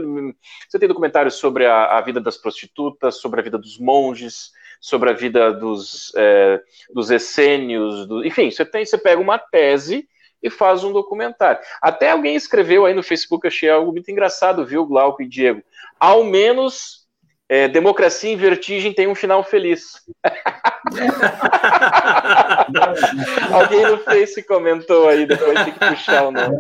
[0.69, 5.11] você tem documentários sobre a, a vida das prostitutas, sobre a vida dos monges, sobre
[5.11, 6.61] a vida dos, é,
[6.93, 10.07] dos essênios, do, enfim, você tem, você pega uma tese
[10.45, 11.61] e faz um documentário.
[11.81, 15.63] Até alguém escreveu aí no Facebook, achei algo muito engraçado, viu, Glauco e Diego?
[15.99, 17.07] Ao menos
[17.49, 20.03] é, Democracia em Vertigem tem um final feliz.
[23.53, 26.57] Alguém no Face comentou aí, depois tem que puxar o nome.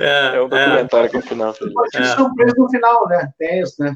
[0.00, 1.10] É, é um documentário é.
[1.10, 1.74] com final feliz.
[1.94, 3.30] Eles estão presos no final, né?
[3.38, 3.94] Tem isso, né?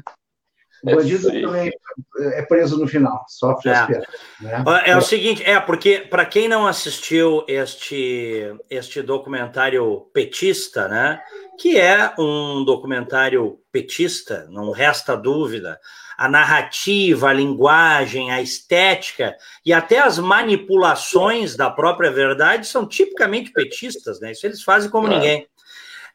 [0.83, 1.73] O é bandido é também
[2.19, 3.73] é preso no final, sofre é.
[3.73, 4.07] as perdas.
[4.41, 4.63] Né?
[4.85, 11.21] É o seguinte, é porque para quem não assistiu este este documentário petista, né?
[11.57, 15.79] Que é um documentário petista, não resta dúvida.
[16.17, 23.51] A narrativa, a linguagem, a estética e até as manipulações da própria verdade são tipicamente
[23.51, 24.31] petistas, né?
[24.31, 25.47] Isso eles fazem como ninguém.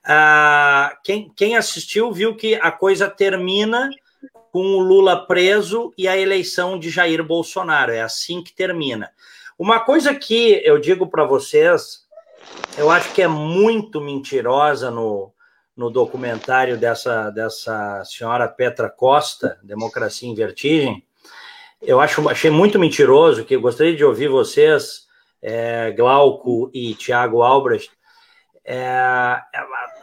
[0.04, 3.90] Ah, quem, quem assistiu viu que a coisa termina
[4.52, 7.92] com o Lula preso e a eleição de Jair Bolsonaro.
[7.92, 9.10] É assim que termina.
[9.58, 12.06] Uma coisa que eu digo para vocês,
[12.76, 15.32] eu acho que é muito mentirosa no,
[15.76, 21.04] no documentário dessa, dessa senhora Petra Costa, Democracia em Vertigem.
[21.80, 25.06] Eu acho, achei muito mentiroso, que gostaria de ouvir vocês,
[25.40, 27.90] é, Glauco e Tiago Albrecht,
[28.70, 29.40] é,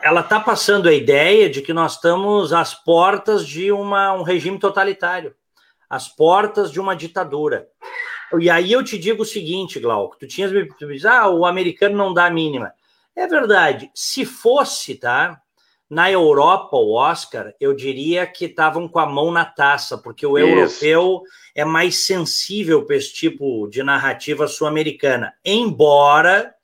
[0.01, 4.57] ela está passando a ideia de que nós estamos às portas de uma, um regime
[4.57, 5.35] totalitário,
[5.87, 7.67] às portas de uma ditadura.
[8.39, 11.95] E aí eu te digo o seguinte, Glauco, tu tinhas me dito, ah, o americano
[11.95, 12.73] não dá a mínima.
[13.15, 15.39] É verdade, se fosse, tá?
[15.87, 20.39] Na Europa, o Oscar, eu diria que estavam com a mão na taça, porque o
[20.39, 20.47] Isso.
[20.47, 21.21] europeu
[21.53, 25.35] é mais sensível para esse tipo de narrativa sul-americana.
[25.45, 26.55] Embora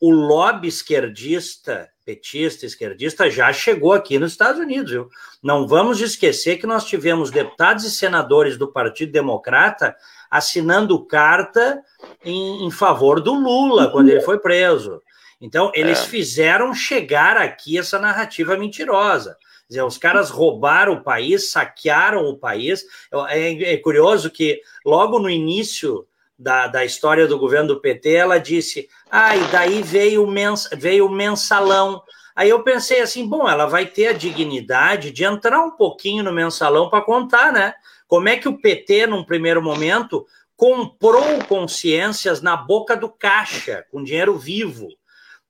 [0.00, 5.08] o lobby esquerdista, petista, esquerdista, já chegou aqui nos Estados Unidos, viu?
[5.42, 9.94] Não vamos esquecer que nós tivemos deputados e senadores do Partido Democrata
[10.30, 11.82] assinando carta
[12.24, 15.00] em, em favor do Lula quando ele foi preso.
[15.40, 16.04] Então, eles é.
[16.04, 19.36] fizeram chegar aqui essa narrativa mentirosa.
[19.66, 22.84] Quer dizer, os caras roubaram o país, saquearam o país.
[23.28, 26.06] É, é curioso que logo no início
[26.38, 31.06] da, da história do governo do PT, ela disse: ah, e daí veio, mens, veio
[31.06, 32.02] o mensalão.
[32.36, 36.32] Aí eu pensei assim: bom, ela vai ter a dignidade de entrar um pouquinho no
[36.32, 37.74] mensalão para contar, né?
[38.06, 40.24] Como é que o PT, num primeiro momento,
[40.56, 44.88] comprou consciências na boca do caixa, com dinheiro vivo.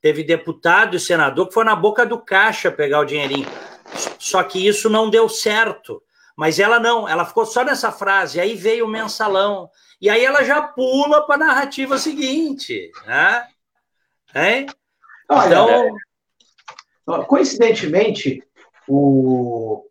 [0.01, 3.49] Teve deputado e senador que foi na boca do caixa pegar o dinheirinho.
[4.19, 6.03] Só que isso não deu certo.
[6.37, 8.39] Mas ela não, ela ficou só nessa frase.
[8.39, 9.69] Aí veio o mensalão.
[10.01, 13.49] E aí ela já pula para a narrativa seguinte, né?
[14.35, 14.67] Hein?
[15.29, 15.93] Olha,
[17.05, 17.25] então...
[17.25, 18.43] coincidentemente,
[18.87, 19.85] o,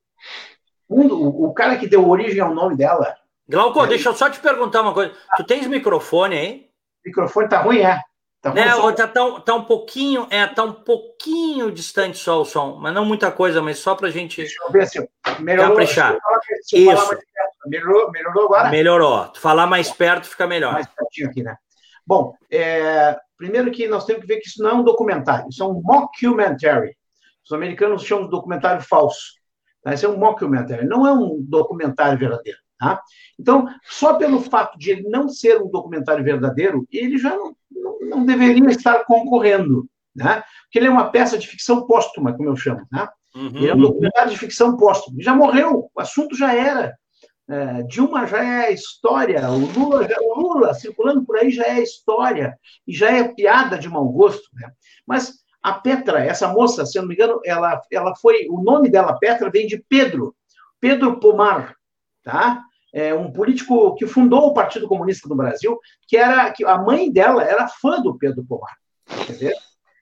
[0.89, 3.17] Um, o, cara que deu origem ao nome dela.
[3.47, 3.87] Glauco, é.
[3.87, 5.13] deixa eu só te perguntar uma coisa.
[5.35, 6.69] Tu tens microfone aí?
[7.05, 7.99] O microfone tá ruim, é.
[8.41, 12.77] Tá, né, tá, tá, tá, um pouquinho, é, tá um pouquinho distante só o som,
[12.79, 16.17] mas não muita coisa, mas só pra gente Deixa eu ver se melhorou, caprichar.
[16.71, 17.17] Isso.
[17.65, 18.69] Melhorou, melhorou agora?
[18.69, 19.31] Melhorou.
[19.35, 20.73] Falar mais perto fica melhor.
[20.73, 21.57] Mais pertinho aqui, né?
[22.05, 25.63] Bom, é, primeiro que nós temos que ver que isso não é um documentário, isso
[25.63, 26.95] é um mockumentary.
[27.43, 29.33] Os americanos chamam de documentário falso.
[29.83, 29.93] Tá?
[29.93, 32.59] Isso é um mockumentary, não é um documentário verdadeiro.
[32.79, 33.01] Tá?
[33.39, 37.56] Então, só pelo fato de ele não ser um documentário verdadeiro, ele já não,
[38.01, 39.87] não, não deveria estar concorrendo.
[40.15, 40.43] Né?
[40.63, 42.85] Porque ele é uma peça de ficção póstuma, como eu chamo.
[42.91, 43.07] Né?
[43.35, 43.51] Uhum.
[43.55, 45.21] Ele é um documentário de ficção póstuma.
[45.21, 46.97] Já morreu, o assunto já era.
[47.49, 51.81] É, Dilma já é história, o Lula, já, o Lula circulando por aí já é
[51.81, 54.49] história, e já é piada de mau gosto.
[54.53, 54.69] Né?
[55.05, 58.47] Mas a Petra, essa moça, se eu não me engano, ela, ela foi.
[58.49, 60.35] O nome dela, Petra, vem de Pedro,
[60.79, 61.73] Pedro Pomar,
[62.21, 62.61] tá?
[62.99, 67.11] É um político que fundou o Partido Comunista do Brasil, que era que a mãe
[67.11, 68.75] dela era fã do Pedro Pomar,
[69.21, 69.55] entendeu?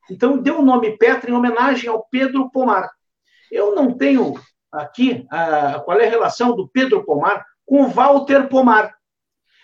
[0.09, 2.89] Então deu o nome Petra em homenagem ao Pedro Pomar.
[3.51, 4.35] Eu não tenho
[4.71, 8.95] aqui a, qual é a relação do Pedro Pomar com o Walter Pomar.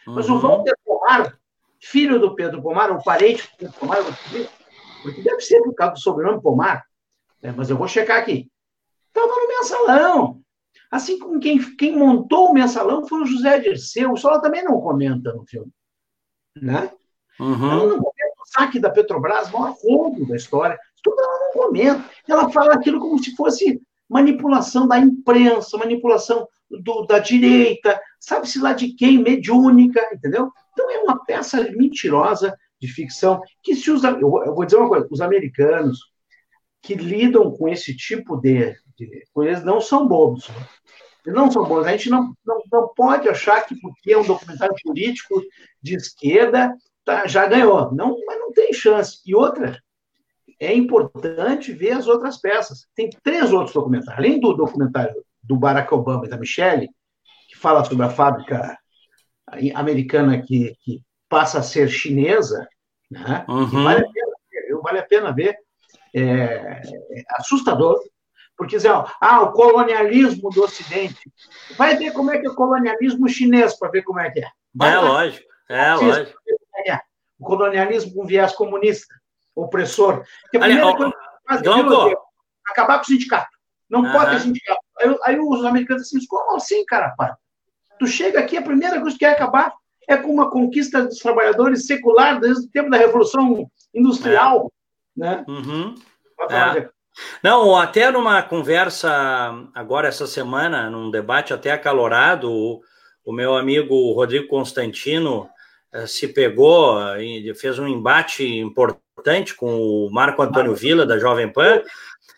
[0.05, 0.35] Mas uhum.
[0.35, 1.39] o Walter Pomar,
[1.79, 4.03] filho do Pedro Pomar, ou parente do Pedro Pomar,
[5.03, 6.83] porque deve ser por causa do sobrenome Pomar,
[7.41, 7.53] né?
[7.55, 8.51] mas eu vou checar aqui.
[9.07, 10.41] Estava no mensalão.
[10.91, 14.11] Assim como quem, quem montou o mensalão foi o José Dirceu.
[14.11, 15.71] O Sola também não comenta no filme.
[16.61, 16.91] Né?
[17.39, 17.71] Uhum.
[17.71, 20.77] Ela não comenta o saque da Petrobras, o maior roubo da história.
[21.01, 22.03] Tudo ela não comenta.
[22.27, 28.73] Ela fala aquilo como se fosse manipulação da imprensa, manipulação do, da direita, sabe-se lá
[28.73, 30.51] de quem, mediúnica, entendeu?
[30.73, 34.09] Então é uma peça mentirosa de ficção que se usa.
[34.09, 36.11] Eu, eu vou dizer uma coisa: os americanos
[36.81, 40.49] que lidam com esse tipo de, de eles não são bobos.
[40.49, 40.55] Né?
[41.25, 41.87] Não são bobos.
[41.87, 45.41] A gente não, não, não pode achar que porque é um documentário político
[45.81, 47.93] de esquerda tá, já ganhou.
[47.93, 49.19] Não, mas não tem chance.
[49.25, 49.79] E outra,
[50.59, 52.87] é importante ver as outras peças.
[52.95, 54.17] Tem três outros documentários.
[54.17, 56.89] Além do documentário do Barack Obama e da Michelle,
[57.49, 58.77] que fala sobre a fábrica
[59.75, 62.67] americana que, que passa a ser chinesa,
[63.09, 63.45] né?
[63.47, 63.83] Uhum.
[63.83, 65.57] vale, a pena, vale a pena ver.
[66.13, 67.99] É, é assustador,
[68.61, 71.33] porque dizem, ah, o colonialismo do Ocidente.
[71.75, 74.47] Vai ver como é que é o colonialismo chinês para ver como é que é.
[74.71, 76.39] Vai é, lógico, é, lógico.
[76.87, 76.99] É.
[77.39, 79.15] O colonialismo com viés comunista
[79.55, 80.23] opressor.
[80.43, 81.61] Porque a primeira coisa que faz
[82.67, 83.49] acabar com o sindicato.
[83.89, 84.79] Não pode ter sindicato.
[84.99, 87.35] Aí, aí, os americanos dizem assim, como assim, cara, pá?
[87.97, 89.73] Tu chega aqui, a primeira coisa que quer acabar
[90.07, 94.71] é com uma conquista dos trabalhadores secular desde o tempo da Revolução Industrial.
[95.17, 95.19] É.
[95.19, 95.45] Né?
[95.47, 95.95] Uhum.
[96.47, 96.89] É.
[97.43, 99.09] Não, até numa conversa
[99.73, 102.81] agora essa semana, num debate até acalorado, o,
[103.25, 105.49] o meu amigo Rodrigo Constantino
[105.93, 111.51] eh, se pegou e fez um embate importante com o Marco Antônio Vila, da Jovem
[111.51, 111.83] Pan,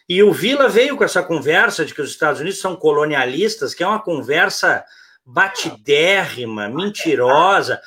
[0.07, 3.83] e o Vila veio com essa conversa de que os Estados Unidos são colonialistas, que
[3.83, 4.83] é uma conversa
[5.25, 7.81] batidérrima, mentirosa.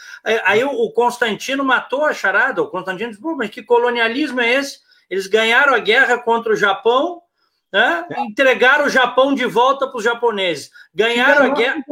[0.44, 2.62] Aí o Constantino matou a charada.
[2.62, 4.85] O Constantino disse: mas que colonialismo é esse?
[5.08, 7.22] Eles ganharam a guerra contra o Japão,
[7.72, 8.06] né?
[8.18, 10.70] entregaram o Japão de volta para os japoneses.
[10.94, 11.84] Ganharam a guerra.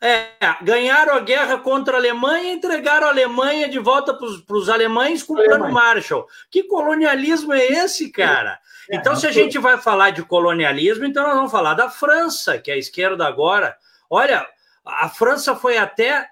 [0.00, 0.28] É,
[0.62, 5.24] ganharam a guerra contra a Alemanha e entregaram a Alemanha de volta para os alemães
[5.24, 6.26] com o plano Marshall.
[6.48, 8.60] Que colonialismo é esse, cara?
[8.88, 12.58] É, então, se a gente vai falar de colonialismo, então nós vamos falar da França,
[12.58, 13.76] que é a esquerda agora.
[14.08, 14.46] Olha,
[14.84, 16.28] a França foi até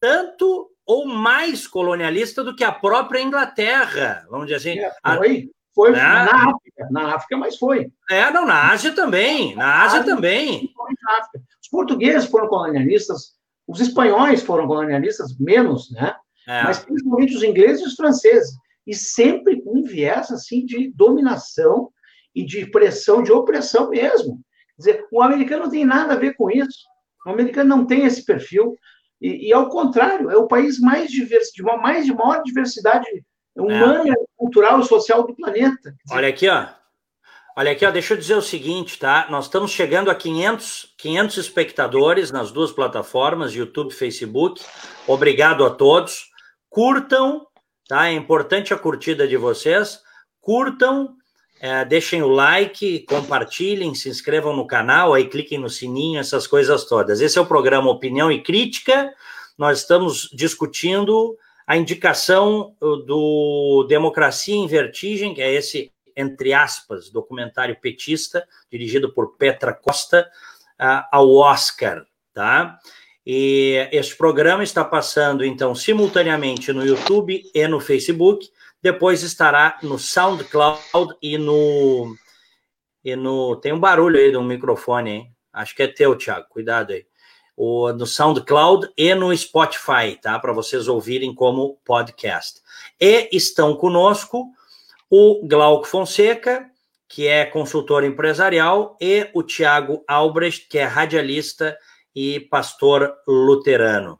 [0.00, 4.78] tanto ou mais colonialista do que a própria Inglaterra, vamos dizer assim.
[4.78, 5.98] É, foi, foi né?
[5.98, 7.90] na África, na África, mas foi.
[8.10, 10.72] É, não, na Ásia também, na Ásia, Ásia também.
[11.08, 11.42] África
[11.72, 13.32] portugueses foram colonialistas,
[13.66, 16.14] os espanhóis foram colonialistas, menos, né?
[16.46, 16.64] É.
[16.64, 18.54] Mas principalmente os ingleses e os franceses.
[18.86, 21.90] E sempre com um viés assim de dominação
[22.34, 24.40] e de pressão, de opressão mesmo.
[24.76, 26.86] Quer dizer, o americano não tem nada a ver com isso.
[27.24, 28.76] O americano não tem esse perfil.
[29.22, 33.06] E, e ao contrário, é o país mais diverso, de mais de maior diversidade
[33.54, 34.16] humana, é.
[34.36, 35.94] cultural e social do planeta.
[36.04, 36.66] Dizer, Olha aqui, ó.
[37.54, 39.26] Olha aqui, ó, deixa eu dizer o seguinte, tá?
[39.30, 44.60] Nós estamos chegando a 500, 500 espectadores nas duas plataformas, YouTube e Facebook.
[45.06, 46.30] Obrigado a todos.
[46.68, 47.46] Curtam,
[47.86, 48.08] tá?
[48.08, 50.00] É importante a curtida de vocês.
[50.40, 51.14] Curtam,
[51.62, 56.84] é, deixem o like, compartilhem, se inscrevam no canal, aí cliquem no sininho, essas coisas
[56.86, 57.20] todas.
[57.20, 59.14] Esse é o programa Opinião e Crítica.
[59.56, 67.78] Nós estamos discutindo a indicação do Democracia em Vertigem, que é esse entre aspas, documentário
[67.80, 70.28] petista, dirigido por Petra Costa,
[70.80, 72.76] uh, ao Oscar, tá?
[73.24, 78.50] E este programa está passando, então, simultaneamente no YouTube e no Facebook.
[78.82, 82.16] Depois estará no SoundCloud e no.
[83.04, 83.56] E no.
[83.56, 85.36] Tem um barulho aí do microfone, hein?
[85.52, 86.46] Acho que é teu, Thiago.
[86.48, 87.06] Cuidado aí.
[87.56, 90.38] O, no SoundCloud e no Spotify, tá?
[90.38, 92.60] Para vocês ouvirem como podcast.
[93.00, 94.46] E estão conosco
[95.08, 96.66] o Glauco Fonseca,
[97.06, 101.76] que é consultor empresarial, e o Tiago Albrecht, que é radialista
[102.14, 104.18] e pastor luterano.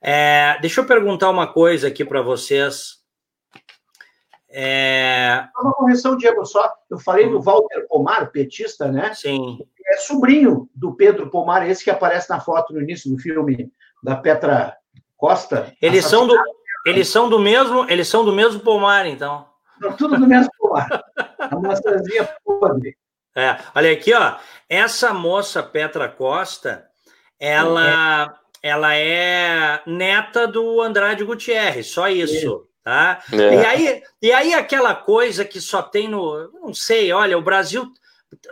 [0.00, 3.03] É, deixa eu perguntar uma coisa aqui para vocês.
[4.56, 5.48] É...
[5.58, 6.72] Uma correção, Diego, só.
[6.88, 7.42] Eu falei do.
[7.42, 9.12] Walter Pomar, petista, né?
[9.12, 9.58] Sim.
[9.84, 14.14] É sobrinho do Pedro Pomar, esse que aparece na foto no início do filme da
[14.14, 14.76] Petra
[15.16, 15.74] Costa.
[15.82, 16.38] Eles são do,
[16.86, 19.44] eles são do mesmo, eles são do mesmo Pomar, então.
[19.98, 21.02] Tudo do mesmo Pomar.
[21.38, 22.96] A maçãzinha podre.
[23.34, 24.36] É, olha aqui, ó.
[24.68, 26.86] Essa moça Petra Costa,
[27.40, 28.70] ela, é.
[28.70, 32.73] ela é neta do Andrade Gutierrez, só isso, é.
[32.84, 33.22] Tá?
[33.32, 33.36] É.
[33.36, 37.92] E, aí, e aí aquela coisa que só tem no, não sei, olha, o Brasil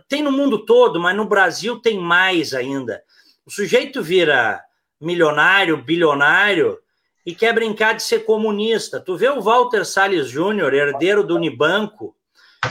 [0.09, 3.03] tem no mundo todo, mas no Brasil tem mais ainda.
[3.47, 4.61] O sujeito vira
[5.01, 6.79] milionário, bilionário
[7.25, 9.01] e quer brincar de ser comunista.
[9.01, 12.17] Tu vê o Walter Salles Júnior, herdeiro do Unibanco,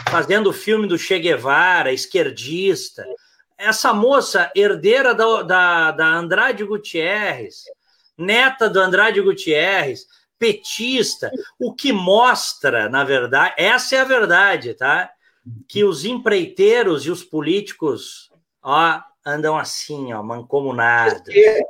[0.10, 3.06] fazendo o filme do Che Guevara, esquerdista
[3.62, 7.66] essa moça, herdeira da, da, da Andrade Gutierrez,
[8.18, 10.08] neta do Andrade Gutierrez,
[10.42, 15.12] petista, o que mostra, na verdade, essa é a verdade, tá?
[15.68, 18.32] Que os empreiteiros e os políticos,
[18.64, 21.22] ó, andam assim, ó, mancomunados.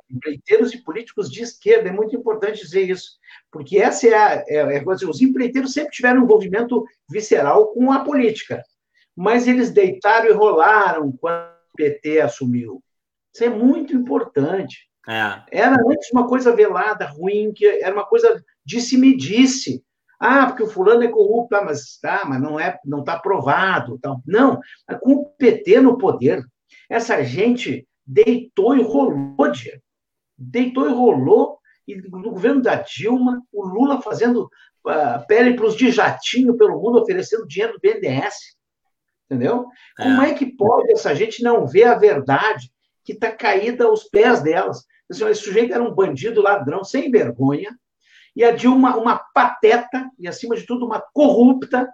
[0.10, 3.18] Empreiteiros e políticos de esquerda, é muito importante dizer isso,
[3.52, 8.00] porque essa é a, é, é, os empreiteiros sempre tiveram um envolvimento visceral com a
[8.06, 8.64] política,
[9.14, 12.82] mas eles deitaram e rolaram quando PT assumiu.
[13.34, 14.90] Isso é muito importante.
[15.08, 15.42] É.
[15.52, 19.84] Era antes uma coisa velada, ruim, que era uma coisa disse-me-disse.
[20.20, 23.96] Ah, porque o fulano é corrupto, ah, mas, tá, mas não é, não está provado.
[23.96, 24.22] Então.
[24.26, 24.60] Não,
[25.02, 26.44] com o PT no poder,
[26.88, 29.82] essa gente deitou e rolou, dia.
[30.38, 34.44] deitou e rolou, e no governo da Dilma, o Lula fazendo
[34.86, 38.56] uh, périplos de jatinho pelo mundo, oferecendo dinheiro do BNDES.
[39.26, 39.66] Entendeu?
[39.98, 40.04] É.
[40.04, 42.72] Como é que pode essa gente não ver a verdade
[43.04, 44.86] que está caída aos pés delas?
[45.10, 47.78] Esse sujeito era um bandido, ladrão, sem vergonha,
[48.36, 51.92] e a Dilma, uma pateta, e acima de tudo, uma corrupta,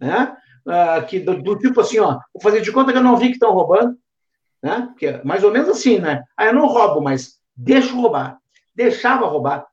[0.00, 0.36] né?
[0.66, 3.28] Uh, que do, do, tipo assim, ó, vou fazer de conta que eu não vi
[3.28, 3.98] que estão roubando,
[4.62, 4.92] né?
[4.98, 6.22] Que é mais ou menos assim, né?
[6.36, 8.38] Ah, eu não roubo, mas deixo roubar.
[8.74, 9.66] Deixava roubar.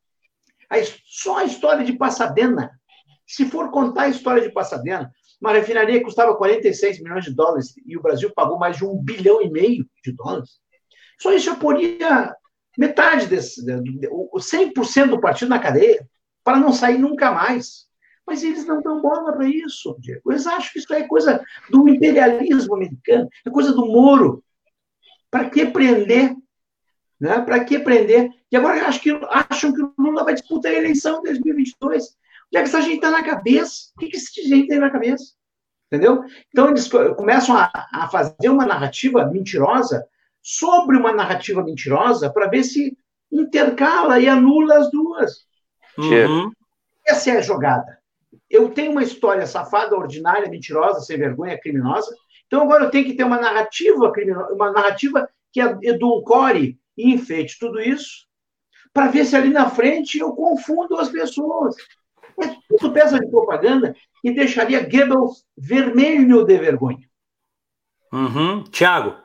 [0.70, 2.72] Aí, só a história de Passadena.
[3.26, 5.12] Se for contar a história de Passadena,
[5.46, 9.42] uma refinaria custava 46 milhões de dólares e o Brasil pagou mais de um bilhão
[9.42, 10.60] e meio de dólares.
[11.20, 12.36] Só isso já poria
[12.78, 13.62] metade desse,
[14.12, 16.06] o 100% do partido na cadeia,
[16.44, 17.86] para não sair nunca mais.
[18.28, 20.32] Mas eles não dão bola para isso, Diego.
[20.32, 24.44] Eles acham que isso é coisa do imperialismo americano, é coisa do Moro.
[25.30, 26.36] Para que prender?
[27.20, 27.40] Né?
[27.42, 28.32] Para que prender?
[28.52, 32.18] E agora acham que, acham que o Lula vai disputar a eleição em 2022.
[32.56, 33.92] Onde é que essa gente está na cabeça?
[33.98, 35.34] O que, que esse gente tem na cabeça?
[35.92, 36.24] Entendeu?
[36.50, 36.88] Então, eles
[37.18, 40.08] começam a, a fazer uma narrativa mentirosa
[40.42, 42.98] sobre uma narrativa mentirosa para ver se
[43.30, 45.46] intercala e anula as duas.
[45.98, 46.50] Uhum.
[47.06, 48.00] Essa é a jogada.
[48.50, 52.16] Eu tenho uma história safada, ordinária, mentirosa, sem vergonha, criminosa.
[52.48, 57.60] Então agora eu tenho que ter uma narrativa criminosa, uma narrativa que edulcore e enfeite
[57.60, 58.26] tudo isso,
[58.94, 61.76] para ver se ali na frente eu confundo as pessoas.
[62.42, 67.08] É tudo peça de propaganda que deixaria Goebbels vermelho de vergonha.
[68.12, 68.64] Uhum.
[68.64, 69.16] Tiago.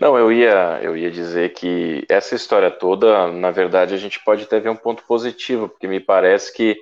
[0.00, 4.44] Não, eu ia, eu ia dizer que essa história toda, na verdade, a gente pode
[4.44, 6.78] até ver um ponto positivo, porque me parece que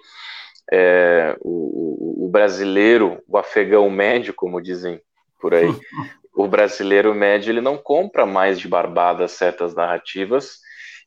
[0.70, 5.00] é, o, o, brasileiro, o afegão médio, como dizem
[5.40, 5.66] por aí,
[6.34, 10.60] o brasileiro médio, ele não compra mais de barbada certas narrativas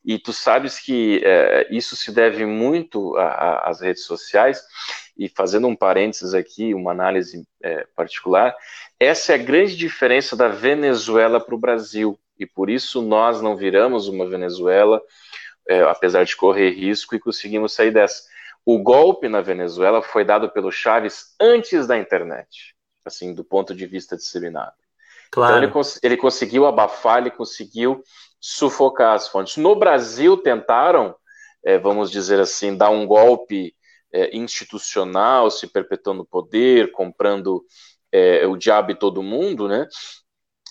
[0.03, 4.61] e tu sabes que é, isso se deve muito às redes sociais,
[5.17, 8.55] e fazendo um parênteses aqui, uma análise é, particular,
[8.99, 13.55] essa é a grande diferença da Venezuela para o Brasil, e por isso nós não
[13.55, 15.01] viramos uma Venezuela,
[15.67, 18.23] é, apesar de correr risco, e conseguimos sair dessa.
[18.65, 22.75] O golpe na Venezuela foi dado pelo Chaves antes da internet,
[23.05, 24.73] assim, do ponto de vista disseminado.
[25.31, 25.53] Claro.
[25.53, 28.03] Então ele, cons ele conseguiu abafar, ele conseguiu
[28.41, 29.55] sufocar as fontes.
[29.57, 31.15] No Brasil, tentaram,
[31.63, 33.75] é, vamos dizer assim, dar um golpe
[34.11, 37.63] é, institucional, se perpetuando no poder, comprando
[38.11, 39.87] é, o diabo e todo mundo, né?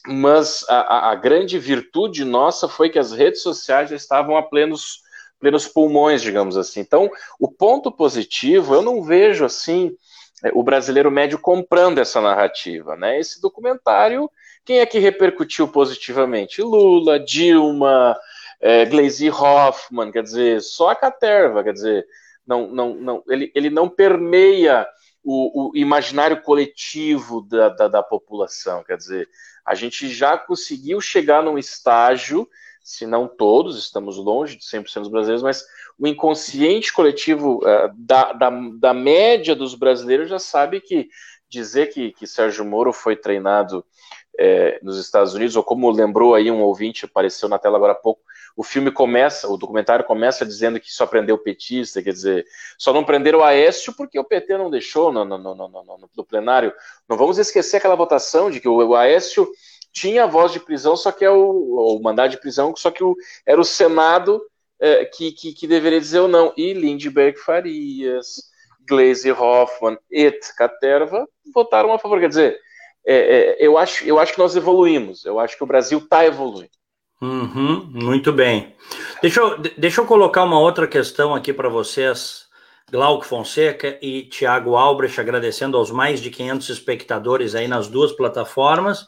[0.07, 5.01] mas a, a, grande virtude nossa foi que as redes sociais já estavam a plenos,
[5.39, 6.81] plenos pulmões, digamos assim.
[6.81, 9.95] Então, o ponto positivo, eu não vejo assim
[10.43, 13.19] é, o brasileiro médio comprando essa narrativa, né?
[13.19, 14.31] Esse documentário,
[14.65, 16.63] quem é que repercutiu positivamente?
[16.63, 18.17] Lula, Dilma,
[18.61, 22.07] é, Glaze Hoffman, quer dizer, só a Caterva, quer dizer,
[22.47, 24.87] não, não, não, ele, ele não permeia
[25.23, 29.29] o, o imaginário coletivo da, da, da, população, quer dizer,
[29.65, 32.49] a gente já conseguiu chegar num estágio,
[32.83, 35.65] se não todos, estamos longe de 100% dos brasileiros, mas
[35.99, 41.09] o inconsciente coletivo uh, da, da, da média dos brasileiros já sabe que
[41.49, 43.85] dizer que, que Sérgio Moro foi treinado
[44.39, 47.97] é, nos Estados Unidos, ou como lembrou aí um ouvinte, apareceu na tela agora há
[47.97, 48.23] pouco,
[48.57, 52.45] o filme começa, o documentário começa dizendo que só prendeu petista, quer dizer,
[52.79, 56.25] só não prenderam o Aécio porque o PT não deixou no, no, no, no, no
[56.25, 56.73] plenário.
[57.09, 59.49] Não vamos esquecer aquela votação de que o, o Aécio
[59.93, 63.03] tinha a voz de prisão, só que é o, o mandado de prisão, só que
[63.03, 63.17] o,
[63.47, 64.41] era o Senado
[64.79, 66.53] é, que, que, que, deveria dizer ou não.
[66.57, 68.51] E Lindbergh Farias,
[68.89, 72.21] Glaze Hoffman e Caterva votaram a favor.
[72.21, 72.61] Quer dizer,
[73.07, 76.25] é, é, eu, acho, eu acho que nós evoluímos, eu acho que o Brasil está
[76.25, 76.71] evoluindo.
[77.21, 78.75] Uhum, muito bem.
[79.21, 82.47] Deixa eu, deixa eu colocar uma outra questão aqui para vocês,
[82.91, 89.07] Glauco Fonseca e Tiago Albrecht, agradecendo aos mais de 500 espectadores aí nas duas plataformas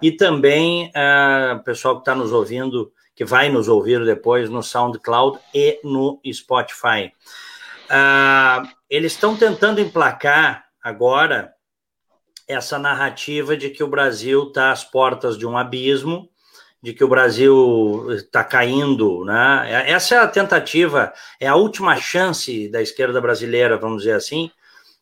[0.00, 4.62] e também uh, o pessoal que está nos ouvindo, que vai nos ouvir depois no
[4.62, 7.12] SoundCloud e no Spotify.
[7.84, 11.52] Uh, eles estão tentando emplacar agora
[12.52, 16.28] essa narrativa de que o Brasil está às portas de um abismo
[16.82, 19.84] de que o Brasil está caindo, né?
[19.86, 24.50] Essa é a tentativa, é a última chance da esquerda brasileira, vamos dizer assim,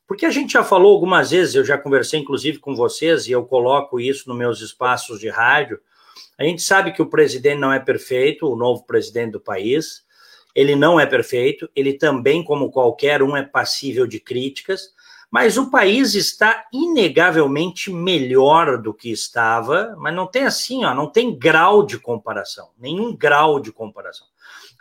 [0.06, 3.44] porque a gente já falou algumas vezes, eu já conversei inclusive com vocês e eu
[3.46, 5.80] coloco isso nos meus espaços de rádio.
[6.36, 10.04] A gente sabe que o presidente não é perfeito, o novo presidente do país,
[10.54, 14.92] ele não é perfeito, ele também, como qualquer um, é passível de críticas.
[15.30, 21.06] Mas o país está inegavelmente melhor do que estava, mas não tem assim, ó, não
[21.06, 24.26] tem grau de comparação, nenhum grau de comparação.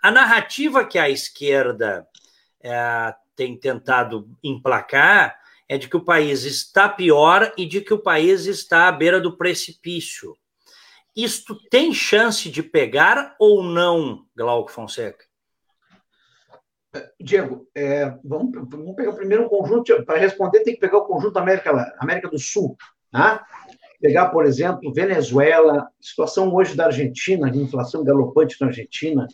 [0.01, 2.07] A narrativa que a esquerda
[2.61, 5.37] é, tem tentado emplacar
[5.67, 9.21] é de que o país está pior e de que o país está à beira
[9.21, 10.35] do precipício.
[11.15, 15.28] Isto tem chance de pegar ou não, Glauco Fonseca?
[17.19, 21.33] Diego, é, vamos, vamos, pegar primeiro um conjunto, para responder tem que pegar o conjunto
[21.33, 22.75] da América, América do Sul,
[23.11, 23.45] tá?
[24.01, 29.27] Pegar, por exemplo, Venezuela, situação hoje da Argentina, inflação galopante na Argentina,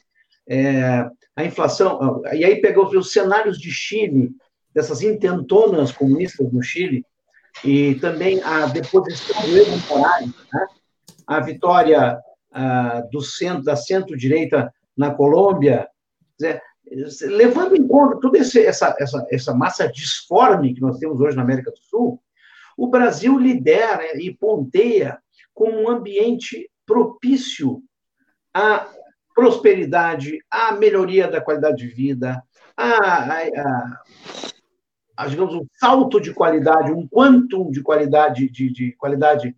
[0.50, 4.32] é, a inflação, e aí pegou os cenários de Chile,
[4.74, 7.06] dessas intentonas comunistas no Chile,
[7.64, 10.68] e também a deposição do Evo Morales, né?
[11.26, 12.20] a vitória
[12.52, 15.88] a, do centro, da centro-direita na Colômbia,
[17.22, 21.72] levando em conta toda essa, essa, essa massa disforme que nós temos hoje na América
[21.72, 22.22] do Sul,
[22.78, 25.20] o Brasil lidera e ponteia
[25.54, 27.82] como um ambiente propício
[28.54, 28.88] à
[29.34, 32.42] prosperidade, à melhoria da qualidade de vida,
[32.78, 34.02] a, a, a,
[35.18, 39.56] a digamos, um salto de qualidade, um quantum de qualidade, de, de qualidade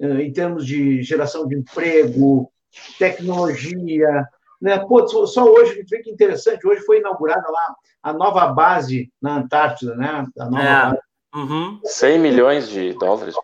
[0.00, 2.50] eh, em termos de geração de emprego,
[2.98, 4.26] tecnologia,
[4.60, 4.78] né?
[4.78, 10.26] Pô, só hoje, que interessante, hoje foi inaugurada lá a nova base na Antártida, né?
[10.38, 10.82] A nova é.
[10.82, 10.98] base.
[11.34, 11.80] Uhum.
[11.84, 13.34] 100 milhões de dólares.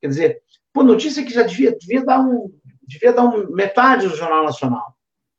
[0.00, 4.14] Quer dizer, pô, notícia que já devia, devia dar um devia dar um, metade do
[4.14, 4.94] Jornal Nacional,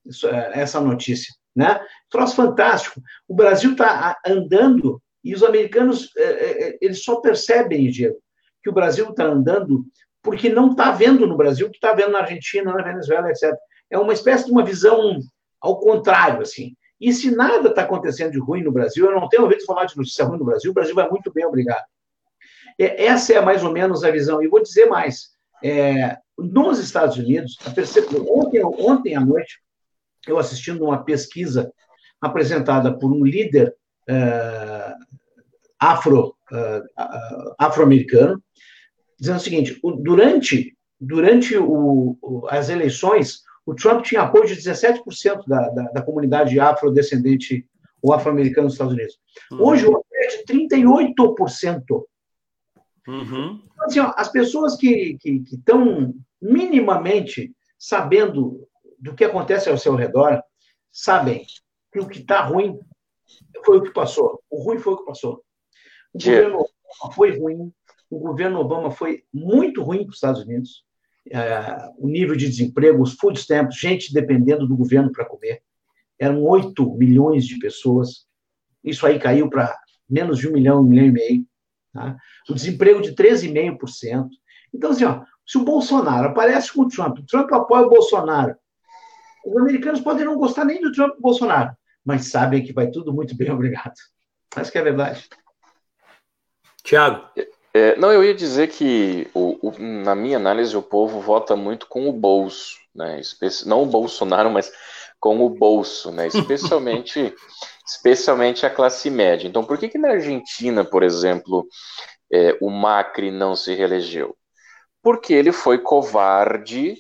[0.06, 1.80] isso, é, essa notícia, né?
[2.10, 3.02] Troço fantástico.
[3.28, 8.18] O Brasil está andando e os americanos é, é, eles só percebem, Diego,
[8.62, 9.86] que o Brasil está andando
[10.22, 13.54] porque não está vendo no Brasil o que está vendo na Argentina, na Venezuela, etc
[13.90, 15.20] é uma espécie de uma visão
[15.62, 16.76] ao contrário, assim.
[17.00, 19.96] E se nada está acontecendo de ruim no Brasil, eu não tenho ouvido falar de
[19.96, 21.84] notícia ruim no Brasil, o Brasil vai muito bem, obrigado.
[22.80, 24.42] É, essa é mais ou menos a visão.
[24.42, 25.32] E vou dizer mais:
[25.64, 27.58] é, nos Estados Unidos,
[28.30, 29.60] ontem, ontem à noite,
[30.28, 31.72] eu assistindo uma pesquisa
[32.22, 33.76] apresentada por um líder
[34.10, 34.96] uh,
[35.80, 38.42] afro, uh, afro-americano,
[39.20, 45.70] dizendo o seguinte: durante, durante o, as eleições, o Trump tinha apoio de 17% da,
[45.70, 47.68] da, da comunidade afrodescendente
[48.02, 49.20] ou afro-americana nos Estados Unidos.
[49.52, 49.68] Uhum.
[49.68, 52.06] Hoje o apoio é de 38%.
[53.08, 53.62] Uhum.
[53.74, 55.18] Então, assim, ó, as pessoas que
[55.52, 58.66] estão minimamente sabendo
[58.98, 60.42] do que acontece ao seu redor,
[60.90, 61.46] sabem
[61.92, 62.80] que o que está ruim
[63.66, 64.42] foi o que passou.
[64.50, 65.44] O ruim foi o que passou.
[66.14, 67.74] O governo Obama foi ruim,
[68.10, 70.87] o governo Obama foi muito ruim para os Estados Unidos.
[71.32, 75.62] É, o nível de desemprego, os food stamps, gente dependendo do governo para comer.
[76.20, 78.26] Eram 8 milhões de pessoas.
[78.84, 79.76] Isso aí caiu para
[80.10, 81.46] menos de um milhão, um milhão e meio.
[81.94, 82.16] Tá?
[82.50, 84.30] O desemprego de 13,5%.
[84.74, 88.56] Então, assim, ó, se o Bolsonaro aparece com o Trump, o Trump apoia o Bolsonaro,
[89.46, 92.90] os americanos podem não gostar nem do Trump e do Bolsonaro, mas sabem que vai
[92.90, 93.94] tudo muito bem, obrigado.
[94.56, 95.28] Acho que é verdade.
[96.84, 97.30] Tiago.
[97.78, 101.86] É, não, eu ia dizer que, o, o, na minha análise, o povo vota muito
[101.86, 103.22] com o bolso, né?
[103.68, 104.72] não o Bolsonaro, mas
[105.20, 106.26] com o bolso, né?
[106.26, 107.36] Especialmente,
[107.86, 109.48] especialmente a classe média.
[109.48, 111.68] Então, por que, que na Argentina, por exemplo,
[112.34, 114.36] é, o Macri não se reelegeu?
[115.04, 116.96] Porque ele foi covarde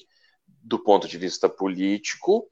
[0.61, 2.47] do ponto de vista político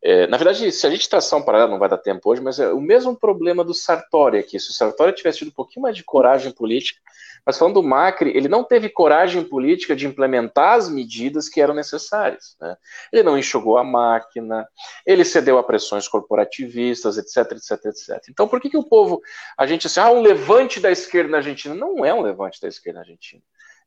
[0.00, 2.60] é, na verdade, se a gente traçar um paralelo, não vai dar tempo hoje, mas
[2.60, 4.58] é o mesmo problema do Sartori aqui.
[4.60, 7.00] Se o Sartori tivesse tido um pouquinho mais de coragem política,
[7.44, 11.74] mas falando do Macri, ele não teve coragem política de implementar as medidas que eram
[11.74, 12.56] necessárias.
[12.60, 12.76] Né?
[13.12, 14.68] Ele não enxugou a máquina,
[15.04, 18.22] ele cedeu a pressões corporativistas, etc, etc, etc.
[18.28, 19.20] Então, por que, que o povo,
[19.56, 21.74] a gente assim, ah, um levante da esquerda na Argentina?
[21.74, 23.42] Não é um levante da esquerda na Argentina.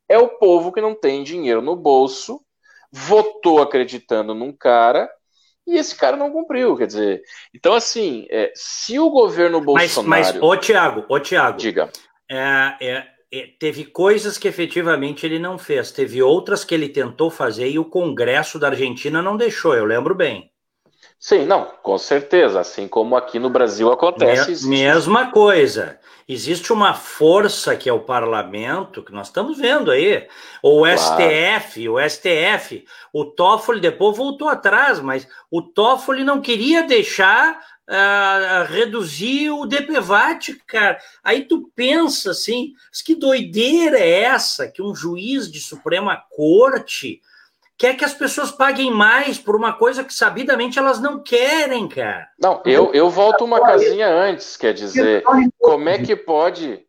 [0.09, 2.41] É o povo que não tem dinheiro no bolso,
[2.91, 5.09] votou acreditando num cara
[5.65, 7.21] e esse cara não cumpriu, quer dizer.
[7.53, 10.09] Então, assim, é, se o governo Bolsonaro.
[10.09, 11.57] Mas, mas ô Tiago, ô Tiago.
[11.57, 11.89] Diga.
[12.29, 17.29] É, é, é, teve coisas que efetivamente ele não fez, teve outras que ele tentou
[17.29, 20.50] fazer e o Congresso da Argentina não deixou, eu lembro bem.
[21.21, 22.59] Sim, não, com certeza.
[22.59, 24.67] Assim como aqui no Brasil acontece.
[24.67, 25.99] Me mesma coisa.
[26.27, 30.27] Existe uma força que é o parlamento, que nós estamos vendo aí,
[30.63, 30.97] o claro.
[30.97, 38.71] STF, o STF, o Toffoli depois voltou atrás, mas o Toffoli não queria deixar uh,
[38.71, 40.97] reduzir o DPVAT, cara.
[41.23, 42.73] Aí tu pensa assim,
[43.05, 47.21] que doideira é essa que um juiz de Suprema Corte
[47.81, 52.29] quer que as pessoas paguem mais por uma coisa que sabidamente elas não querem, cara.
[52.39, 55.23] Não, eu, eu volto uma casinha antes, quer dizer,
[55.57, 56.85] como é que pode,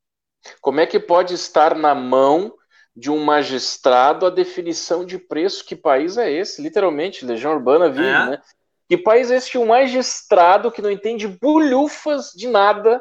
[0.61, 2.53] como é que pode estar na mão
[2.95, 5.65] de um magistrado a definição de preço?
[5.65, 6.61] Que país é esse?
[6.61, 8.27] Literalmente, Legião Urbana vive, é.
[8.27, 8.43] né?
[8.87, 13.01] Que país é esse que um magistrado que não entende bulhufas de nada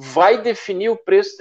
[0.00, 1.36] vai definir o preço.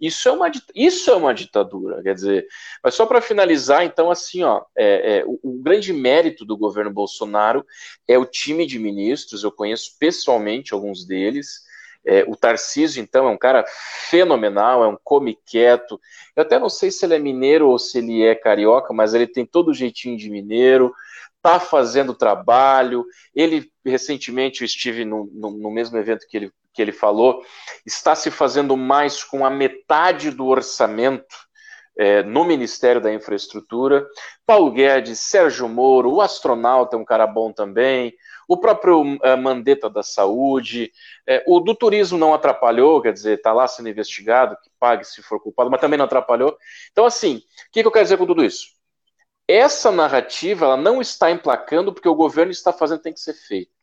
[0.00, 2.46] Isso é uma, isso é uma ditadura, quer dizer.
[2.82, 6.90] Mas só para finalizar, então, assim, ó, é, é, o, o, grande mérito do governo
[6.90, 7.66] Bolsonaro
[8.06, 9.42] é o time de ministros.
[9.42, 11.66] Eu conheço pessoalmente alguns deles.
[12.08, 13.64] É, o Tarcísio, então, é um cara
[14.08, 16.00] fenomenal, é um come quieto.
[16.36, 19.26] Eu até não sei se ele é mineiro ou se ele é carioca, mas ele
[19.26, 20.94] tem todo o jeitinho de mineiro
[21.46, 23.06] está fazendo trabalho.
[23.34, 27.42] Ele, recentemente, eu estive no, no, no, mesmo evento que ele, que ele falou,
[27.84, 31.34] está se fazendo mais com a metade do orçamento
[31.98, 34.06] é, no Ministério da Infraestrutura.
[34.44, 38.14] Paulo Guedes, Sérgio Moro, o astronauta é um cara bom também,
[38.46, 40.92] o próprio uh, Mandetta da Saúde,
[41.26, 45.22] é, o do turismo não atrapalhou, quer dizer, está lá sendo investigado, que pague se
[45.22, 46.56] for culpado, mas também não atrapalhou.
[46.92, 48.76] Então, assim, o que, que eu quero dizer com tudo isso?
[49.48, 53.75] Essa narrativa ela não está emplacando porque o governo está fazendo tem que ser feito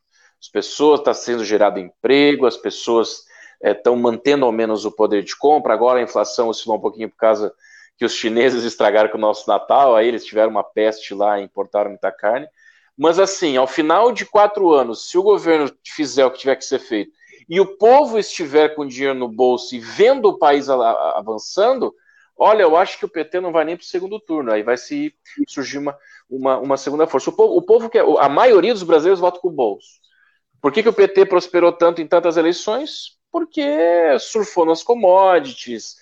[0.44, 3.24] as pessoas, está sendo gerado emprego, as pessoas
[3.64, 5.74] estão é, mantendo ao menos o poder de compra.
[5.74, 7.54] Agora a inflação oscilou um pouquinho por causa
[7.98, 11.46] que os chineses estragaram com o nosso Natal, aí eles tiveram uma peste lá e
[11.46, 12.46] importaram muita carne.
[12.98, 16.66] Mas assim, ao final de quatro anos, se o governo fizer o que tiver que
[16.66, 17.14] ser feito
[17.50, 21.96] e o povo estiver com dinheiro no bolso e vendo o país avançando,
[22.38, 24.76] olha, eu acho que o PT não vai nem para o segundo turno, aí vai
[24.76, 25.16] se
[25.48, 25.98] surgir uma,
[26.30, 27.30] uma, uma segunda força.
[27.30, 30.04] O povo, o povo quer, a maioria dos brasileiros vota com o bolso.
[30.64, 33.18] Por que, que o PT prosperou tanto em tantas eleições?
[33.30, 35.98] Porque surfou nas commodities,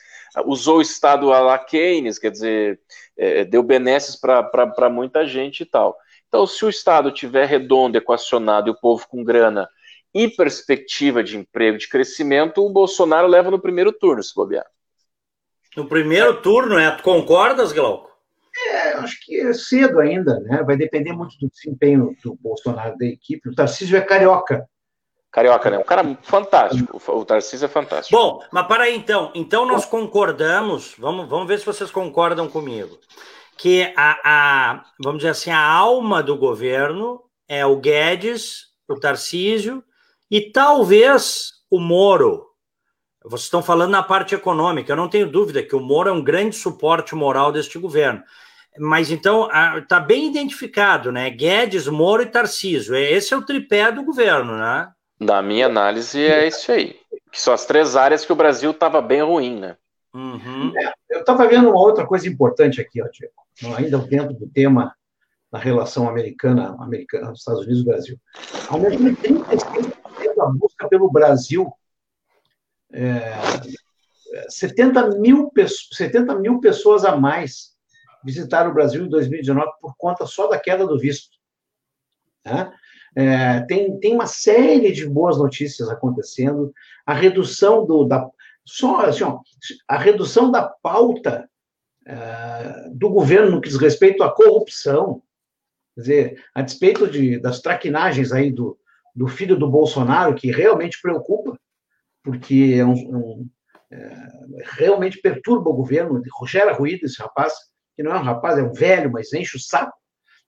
[0.46, 2.80] usou o Estado a la Keynes, quer dizer,
[3.18, 5.98] é, deu benesses para muita gente e tal.
[6.28, 9.68] Então, se o Estado tiver redondo, equacionado e o povo com grana
[10.14, 14.68] e perspectiva de emprego, de crescimento, o Bolsonaro leva no primeiro turno, se bobear.
[15.76, 16.92] No primeiro turno, é?
[16.92, 18.11] Tu concordas, Glauco?
[18.68, 20.64] É, acho que é cedo ainda, né?
[20.64, 23.50] Vai depender muito do desempenho do Bolsonaro da equipe.
[23.50, 24.68] O Tarcísio é carioca.
[25.32, 25.78] Carioca, né?
[25.78, 27.02] Um cara fantástico.
[27.08, 28.16] O Tarcísio é fantástico.
[28.16, 29.32] Bom, mas para aí então.
[29.34, 33.00] Então nós concordamos, vamos, vamos ver se vocês concordam comigo,
[33.58, 39.82] que a, a, vamos dizer assim, a alma do governo é o Guedes, o Tarcísio
[40.30, 42.51] e talvez o Moro.
[43.24, 46.24] Vocês estão falando na parte econômica, eu não tenho dúvida que o Moro é um
[46.24, 48.24] grande suporte moral deste governo.
[48.80, 51.30] Mas então está bem identificado, né?
[51.30, 52.96] Guedes, Moro e Tarcísio.
[52.96, 54.90] Esse é o tripé do governo, né?
[55.20, 56.96] Na minha análise, é isso aí.
[57.32, 59.76] Que são as três áreas que o Brasil estava bem ruim, né?
[60.14, 60.74] Uhum.
[60.78, 63.76] É, eu estava vendo uma outra coisa importante aqui, ó, Diego.
[63.78, 64.96] Ainda dentro do tema
[65.52, 68.18] na relação americana, americana Estados Unidos e Brasil.
[68.70, 69.94] Aumentou em 36%
[70.40, 71.72] a busca pelo Brasil.
[72.94, 73.34] É,
[74.50, 75.52] 70, mil,
[75.92, 77.72] 70 mil pessoas a mais
[78.24, 81.38] visitaram o Brasil em 2019 por conta só da queda do visto.
[82.46, 82.72] Né?
[83.16, 86.74] É, tem, tem uma série de boas notícias acontecendo.
[87.06, 88.28] A redução do, da.
[88.64, 89.40] Só assim, ó,
[89.88, 91.50] a redução da pauta
[92.06, 95.22] é, do governo no que diz respeito à corrupção.
[95.96, 98.78] Quer dizer, a despeito de, das traquinagens aí do,
[99.14, 101.60] do filho do Bolsonaro, que realmente preocupa,
[102.24, 103.50] porque é um, um
[103.92, 104.28] é,
[104.78, 107.54] realmente perturba o governo, gera ruído esse rapaz,
[107.96, 109.98] que não é um rapaz, é um velho, mas enche o saco,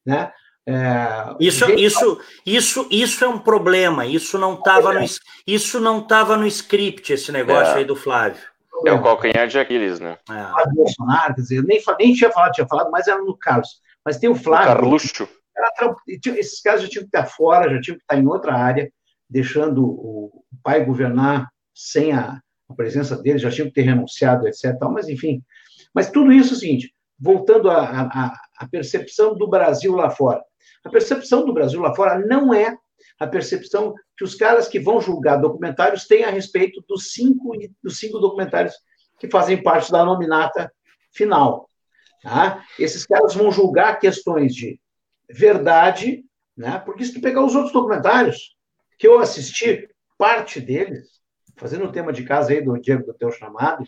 [0.05, 0.31] né?
[0.65, 4.05] É, isso, isso, isso, isso é um problema.
[4.05, 5.05] Isso não estava no,
[5.45, 7.79] isso não estava no script esse negócio é.
[7.79, 8.41] aí do Flávio.
[8.85, 10.17] É o calcanhar de Aquiles, né?
[10.29, 10.71] É.
[10.73, 13.81] Bolsonaro, quer dizer, nem, nem tinha falado, tinha falado, mas era no Carlos.
[14.05, 14.71] Mas tem o Flávio.
[14.71, 15.29] O Carluxo.
[16.07, 18.91] Esses caras já tinham que estar fora, já tinham que estar em outra área,
[19.29, 24.75] deixando o pai governar sem a, a presença dele, já tinham que ter renunciado, etc.
[24.91, 25.43] Mas, enfim.
[25.93, 28.37] Mas tudo isso é o seguinte, voltando à
[28.71, 30.43] percepção do Brasil lá fora.
[30.83, 32.75] A percepção do Brasil lá fora não é
[33.19, 37.97] a percepção que os caras que vão julgar documentários têm a respeito dos cinco, dos
[37.97, 38.73] cinco documentários
[39.19, 40.71] que fazem parte da nominata
[41.11, 41.69] final.
[42.21, 42.63] Tá?
[42.79, 44.79] Esses caras vão julgar questões de
[45.29, 46.23] verdade,
[46.55, 46.79] né?
[46.79, 48.55] porque se tu pegar os outros documentários
[48.97, 51.12] que eu assisti, parte deles,
[51.55, 53.83] fazendo o tema de casa aí do Diego do Teu Chamado,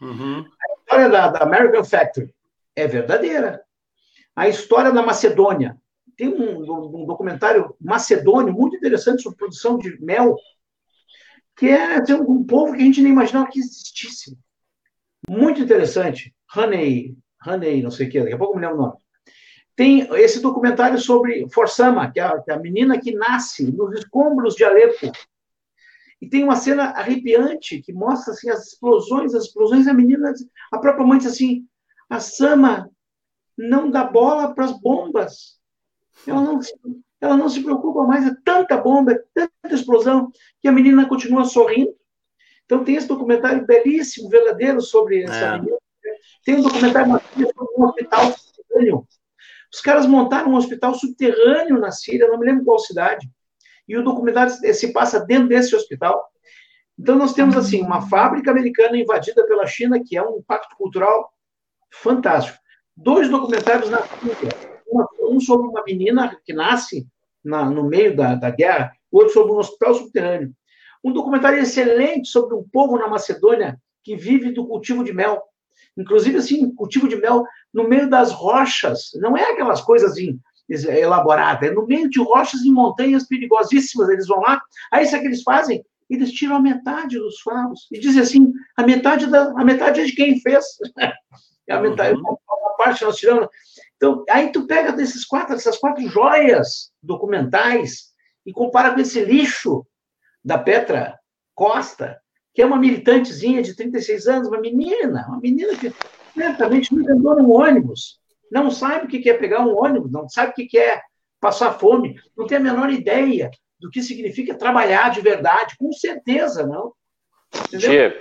[0.00, 0.40] uhum.
[0.40, 2.34] a história da, da American Factory
[2.74, 3.62] é verdadeira.
[4.34, 5.76] A história da Macedônia
[6.16, 10.36] tem um, um, documentário macedônio muito interessante sobre produção de mel,
[11.56, 14.36] que é assim, um, um, povo que a gente nem imaginava que existisse.
[15.28, 16.34] Muito interessante.
[16.54, 17.16] Honey,
[17.46, 18.98] Honey, não sei o que, daqui a pouco me lembro o nome.
[19.74, 23.94] Tem esse documentário sobre Forsama, que é, a, que é a menina que nasce nos
[23.98, 25.10] escombros de Alepo.
[26.20, 30.32] E tem uma cena arrepiante que mostra assim, as explosões, as explosões, a menina,
[30.70, 31.66] a própria mãe diz assim,
[32.08, 32.90] a Sama
[33.56, 35.58] não dá bola para as bombas.
[36.26, 36.74] Ela não, se,
[37.20, 41.44] ela não se preocupa mais, é tanta bomba, é tanta explosão, que a menina continua
[41.44, 41.94] sorrindo.
[42.64, 45.58] Então tem esse documentário belíssimo, verdadeiro, sobre essa é.
[45.58, 45.78] menina.
[46.44, 49.06] Tem um documentário sobre um hospital subterrâneo.
[49.72, 53.28] Os caras montaram um hospital subterrâneo na Síria, não me lembro qual cidade.
[53.90, 56.30] E o documentário se passa dentro desse hospital.
[56.96, 61.32] Então nós temos assim uma fábrica americana invadida pela China, que é um impacto cultural
[61.90, 62.56] fantástico.
[62.96, 64.70] Dois documentários na Síria
[65.28, 67.04] um sobre uma menina que nasce
[67.44, 70.52] na, no meio da, da guerra, outro sobre um hospital subterrâneo.
[71.02, 75.42] Um documentário excelente sobre um povo na Macedônia que vive do cultivo de mel.
[75.96, 79.10] Inclusive, assim, cultivo de mel no meio das rochas.
[79.14, 80.38] Não é aquelas coisas assim,
[80.70, 84.08] elaboradas, é no meio de rochas em montanhas perigosíssimas.
[84.08, 84.60] Eles vão lá,
[84.92, 85.84] aí sabe o que eles fazem?
[86.08, 90.04] Eles tiram a metade dos favos e dizem assim: a metade, da, a metade é
[90.04, 90.64] de quem fez.
[91.70, 92.36] a metade, uhum.
[92.48, 93.48] uma parte nós tiramos.
[93.96, 98.10] Então, aí tu pega desses quatro, essas quatro joias documentais
[98.46, 99.86] e compara com esse lixo
[100.44, 101.18] da Petra
[101.54, 102.18] Costa,
[102.54, 105.92] que é uma militantezinha de 36 anos, uma menina, uma menina que
[106.34, 108.19] certamente nunca andou num ônibus,
[108.50, 111.00] não sabe o que é pegar um ônibus, não sabe o que é
[111.40, 116.66] passar fome, não tem a menor ideia do que significa trabalhar de verdade, com certeza,
[116.66, 116.92] não.
[117.68, 118.12] Entendeu?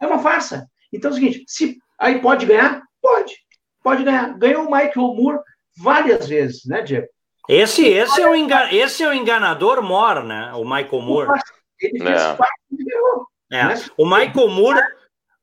[0.00, 0.68] É uma farsa.
[0.92, 2.82] Então é o seguinte, se aí pode ganhar?
[3.02, 3.34] Pode
[3.82, 4.36] pode ganhar.
[4.38, 5.38] Ganhou o Michael Moore
[5.76, 7.06] várias vezes, né, Diego?
[7.48, 8.68] Esse, esse, é o engan...
[8.70, 10.52] esse é o enganador mor, né?
[10.54, 11.40] O Michael Moore.
[11.80, 13.58] Ele fez é.
[13.58, 13.64] é.
[13.66, 13.74] Né?
[13.96, 14.80] O Michael Moore,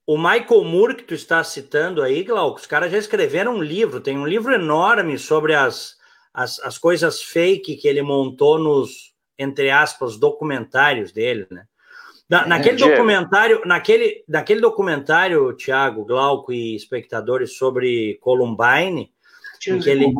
[0.08, 3.99] o Michael Moore que tu está citando aí, Glauco, os caras já escreveram um livro,
[3.99, 5.97] tem um livro enorme sobre as,
[6.34, 11.66] as, as coisas fake que ele montou nos, entre aspas, documentários dele, né?
[12.30, 19.12] Na, é, naquele documentário, naquele, naquele documentário, Tiago, Glauco e espectadores sobre Columbine,
[19.60, 20.14] que ele,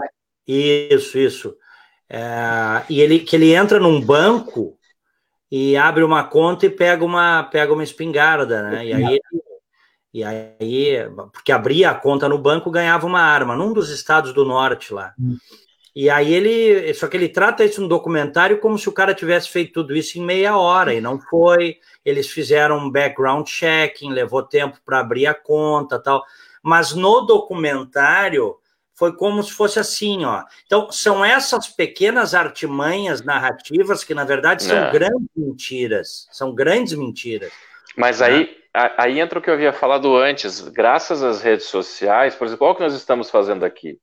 [0.46, 1.56] isso, isso,
[2.10, 4.78] é, e ele que ele entra num banco
[5.50, 8.86] e abre uma conta e pega uma pega uma espingarda, né?
[8.86, 9.20] E aí
[10.18, 14.44] e aí porque abria a conta no banco ganhava uma arma num dos estados do
[14.44, 15.14] norte lá.
[15.20, 15.38] Hum.
[15.96, 16.92] E aí ele.
[16.96, 20.18] Só que ele trata isso no documentário como se o cara tivesse feito tudo isso
[20.18, 21.78] em meia hora, e não foi.
[22.04, 26.24] Eles fizeram um background checking, levou tempo para abrir a conta tal.
[26.64, 28.56] Mas no documentário
[28.96, 30.44] foi como se fosse assim, ó.
[30.66, 34.92] Então, são essas pequenas artimanhas narrativas que, na verdade, são é.
[34.92, 36.28] grandes mentiras.
[36.32, 37.52] São grandes mentiras.
[37.96, 38.28] Mas né?
[38.28, 38.58] aí,
[38.98, 40.62] aí entra o que eu havia falado antes.
[40.70, 44.00] Graças às redes sociais, por exemplo, o que nós estamos fazendo aqui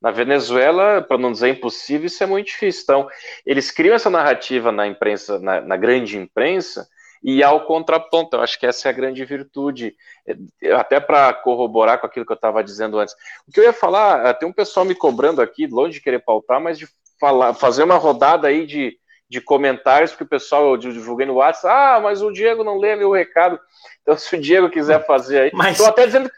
[0.00, 2.82] Na Venezuela, para não dizer impossível, isso é muito difícil.
[2.84, 3.08] Então,
[3.44, 6.86] eles criam essa narrativa na imprensa, na, na grande imprensa,
[7.22, 8.36] e ao contraponto.
[8.36, 12.32] Eu acho que essa é a grande virtude, é, até para corroborar com aquilo que
[12.32, 13.14] eu estava dizendo antes.
[13.46, 16.20] O que eu ia falar, eh, tem um pessoal me cobrando aqui, longe de querer
[16.20, 16.86] pautar, mas de
[17.18, 18.96] falar, fazer uma rodada aí de,
[19.28, 22.96] de comentários, porque o pessoal, eu divulguei no WhatsApp, ah, mas o Diego não lê
[22.96, 23.60] meu recado.
[24.00, 25.50] Então, se o Diego quiser fazer aí.
[25.52, 25.76] Mas...
[25.76, 26.30] Tô até dizendo,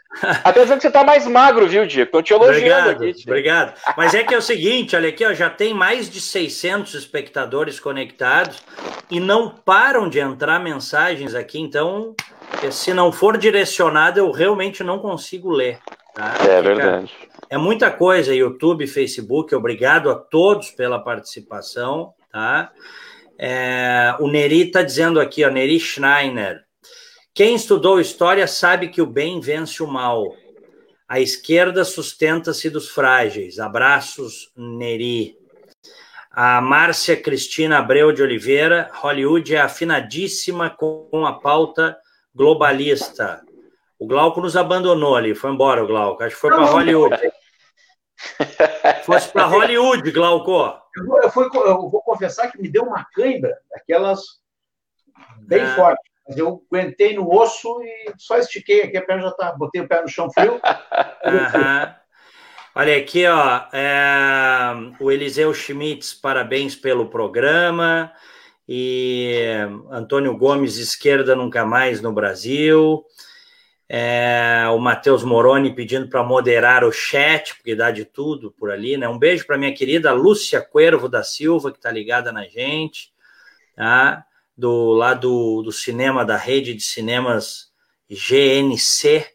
[0.43, 2.07] até dizendo que você está mais magro, viu, Diego?
[2.07, 3.23] Estou te elogiando obrigado, aqui.
[3.25, 3.73] Obrigado.
[3.95, 7.79] Mas é que é o seguinte, olha aqui, ó, já tem mais de 600 espectadores
[7.79, 8.61] conectados
[9.09, 11.61] e não param de entrar mensagens aqui.
[11.61, 12.13] Então,
[12.71, 15.79] se não for direcionado, eu realmente não consigo ler.
[16.13, 16.33] Tá?
[16.39, 16.61] É Fica...
[16.61, 17.13] verdade.
[17.49, 19.55] É muita coisa, YouTube, Facebook.
[19.55, 22.13] Obrigado a todos pela participação.
[22.31, 22.71] Tá?
[23.37, 26.63] É, o Neri está dizendo aqui, ó, Neri Schreiner.
[27.33, 30.35] Quem estudou história sabe que o bem vence o mal.
[31.07, 33.59] A esquerda sustenta-se dos frágeis.
[33.59, 35.35] Abraços, Neri.
[36.29, 41.97] A Márcia Cristina Abreu de Oliveira, Hollywood é afinadíssima com a pauta
[42.33, 43.41] globalista.
[43.99, 46.23] O Glauco nos abandonou ali, foi embora o Glauco.
[46.23, 47.17] Acho que foi para Hollywood.
[49.03, 50.80] Fosse para Hollywood, Glauco.
[50.95, 54.21] Eu vou, eu, fui, eu vou confessar que me deu uma cãibra, aquelas
[55.39, 55.75] bem ah.
[55.75, 56.11] forte.
[56.27, 59.87] Mas eu aguentei no osso e só estiquei aqui, a perna já tá, botei o
[59.87, 60.53] pé no chão frio.
[61.25, 61.93] uhum.
[62.73, 68.13] Olha aqui, ó, é, o Eliseu Schmitz, parabéns pelo programa.
[68.67, 69.43] E
[69.89, 73.03] Antônio Gomes, esquerda nunca mais no Brasil.
[73.93, 78.95] É, o Matheus Moroni pedindo para moderar o chat, porque dá de tudo por ali,
[78.95, 79.09] né?
[79.09, 83.11] Um beijo para minha querida Lúcia Cuervo da Silva, que está ligada na gente,
[83.75, 84.25] tá?
[84.55, 87.71] do lá do, do cinema, da rede de cinemas
[88.09, 89.27] GNC.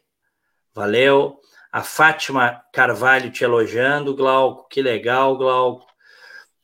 [0.73, 1.39] Valeu.
[1.71, 4.67] A Fátima Carvalho te elogiando, Glauco.
[4.69, 5.85] Que legal, Glauco.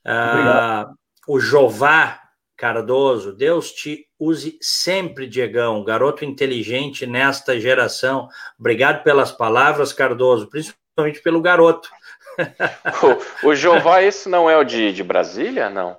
[0.04, 0.90] Ah,
[1.28, 2.23] o Jová
[2.64, 8.30] Cardoso, Deus te use sempre, Diegão, garoto inteligente nesta geração.
[8.58, 11.90] Obrigado pelas palavras, Cardoso, principalmente pelo garoto.
[13.44, 15.98] o, o Jová, esse não é o de, de Brasília, não?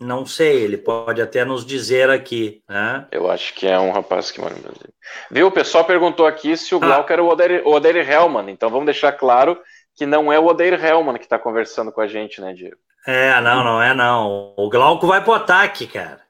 [0.00, 2.62] Não sei, ele pode até nos dizer aqui.
[2.66, 3.06] Né?
[3.12, 4.88] Eu acho que é um rapaz que mora no Brasil.
[5.30, 5.48] Viu?
[5.48, 6.86] O pessoal perguntou aqui se o ah.
[6.86, 8.50] Glauco era o Odair, o Odair Hellman.
[8.50, 9.60] Então vamos deixar claro
[9.94, 12.78] que não é o Odair Hellman que está conversando com a gente, né, Diego?
[13.06, 14.52] É, não, não é não.
[14.56, 16.20] O Glauco vai pro ataque, cara.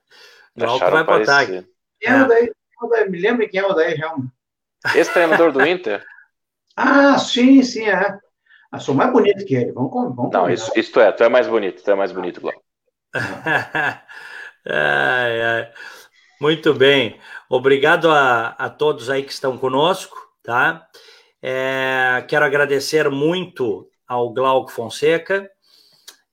[0.55, 1.67] O Glauco Deixaram vai pro ataque.
[1.99, 2.53] Quem é o Odair?
[3.11, 4.31] Me lembra quem é o Odair Hellman?
[4.95, 6.05] Esse treinador do Inter?
[6.77, 8.19] ah, sim, sim, é.
[8.71, 9.73] Ah, sou mais bonito que ele.
[9.73, 12.63] Vamos, vamos Não, isso, isto é, tu é mais bonito, tu é mais bonito, Glauco.
[13.15, 14.03] ai,
[15.43, 15.73] ai.
[16.39, 17.19] Muito bem.
[17.49, 20.87] Obrigado a, a todos aí que estão conosco, tá?
[21.41, 25.51] É, quero agradecer muito ao Glauco Fonseca,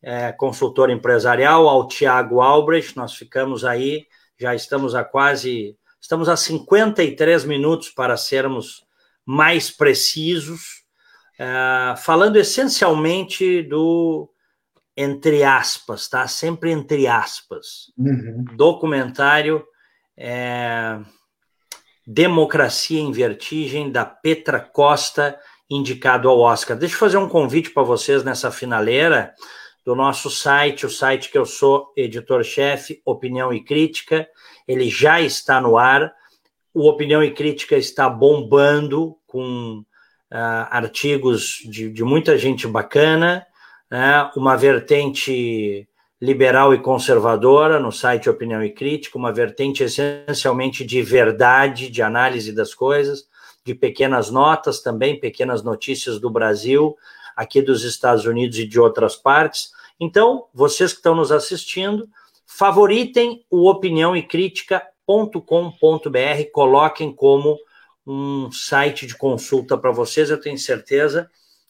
[0.04, 2.97] é, consultor empresarial, ao Tiago Albrecht.
[2.97, 4.06] Nós ficamos aí,
[4.38, 8.86] já estamos a quase, estamos a 53 minutos para sermos
[9.26, 10.84] mais precisos,
[11.39, 14.30] é, falando essencialmente do
[14.95, 16.28] entre aspas, tá?
[16.28, 17.91] Sempre entre aspas.
[17.97, 18.45] Uhum.
[18.56, 19.66] Documentário
[20.16, 20.99] é,
[22.06, 25.39] Democracia em Vertigem, da Petra Costa,
[25.70, 26.78] indicado ao Oscar.
[26.78, 29.34] Deixa eu fazer um convite para vocês nessa finaleira
[29.86, 34.28] do nosso site, o site que eu sou editor-chefe, Opinião e Crítica.
[34.68, 36.14] Ele já está no ar.
[36.74, 39.86] O Opinião e Crítica está bombando com uh,
[40.70, 43.46] artigos de, de muita gente bacana
[43.94, 45.88] né, uma vertente
[46.20, 52.52] liberal e conservadora no site Opinião e Crítica, uma vertente essencialmente de verdade, de análise
[52.52, 53.28] das coisas,
[53.64, 56.96] de pequenas notas também, pequenas notícias do Brasil,
[57.36, 59.72] aqui dos Estados Unidos e de outras partes.
[60.00, 62.08] Então, vocês que estão nos assistindo,
[62.46, 64.90] favoritem o opinião e crítica.com.br,
[66.52, 67.58] coloquem como
[68.06, 71.30] um site de consulta para vocês, eu tenho certeza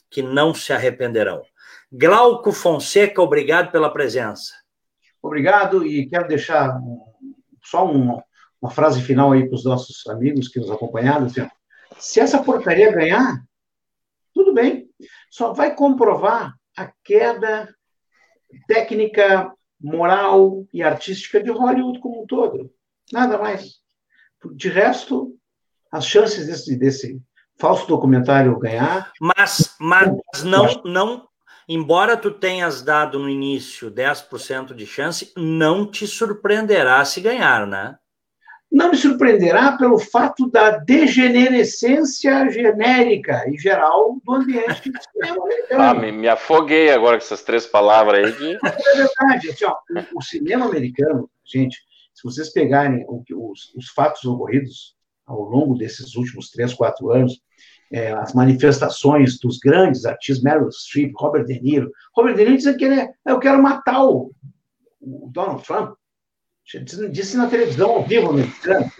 [0.09, 1.43] que não se arrependerão.
[1.91, 4.53] Glauco Fonseca, obrigado pela presença.
[5.22, 6.80] Obrigado e quero deixar
[7.64, 8.24] só uma,
[8.72, 11.28] frase final aí para os nossos amigos que nos acompanharam.
[11.28, 11.47] Assim,
[11.99, 13.43] se essa porcaria ganhar,
[14.34, 14.82] tudo bem.
[15.34, 17.67] Só vai comprovar a queda
[18.67, 22.71] técnica, moral e artística de Hollywood como um todo.
[23.11, 23.79] Nada mais.
[24.53, 25.36] De resto,
[25.91, 27.19] as chances desse, desse
[27.57, 29.11] falso documentário ganhar.
[29.19, 31.27] Mas, mas não, não,
[31.67, 37.97] embora tu tenhas dado no início 10% de chance, não te surpreenderá se ganhar, né?
[38.74, 45.84] Não me surpreenderá pelo fato da degenerescência genérica e geral do ambiente do cinema americano.
[45.84, 48.34] Ah, me, me, afoguei agora com essas três palavras aí.
[48.34, 48.57] Que...
[48.65, 49.49] É verdade.
[49.51, 51.78] Assim, ó, o, o, cinema americano, gente,
[52.15, 54.95] se vocês pegarem o, os, os, fatos ocorridos
[55.28, 57.43] ao longo desses últimos três, quatro anos,
[57.91, 61.91] é, as manifestações dos grandes artistas, Meryl Streep, Robert De Niro.
[62.15, 64.32] Robert De Niro dizendo que ele é, eu quero matar o,
[64.99, 65.93] o Donald Trump
[67.11, 68.91] disse na televisão ao vivo americana,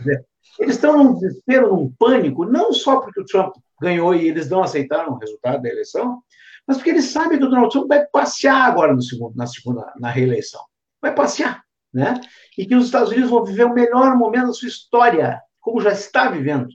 [0.60, 4.64] eles estão num desespero, num pânico, não só porque o Trump ganhou e eles não
[4.64, 6.22] aceitaram o resultado da eleição,
[6.68, 9.92] mas porque eles sabem que o Donald Trump vai passear agora no segundo, na segunda,
[10.00, 10.62] na reeleição.
[11.02, 12.20] Vai passear, né?
[12.58, 15.92] E que os Estados Unidos vão viver o melhor momento da sua história, como já
[15.92, 16.68] está vivendo,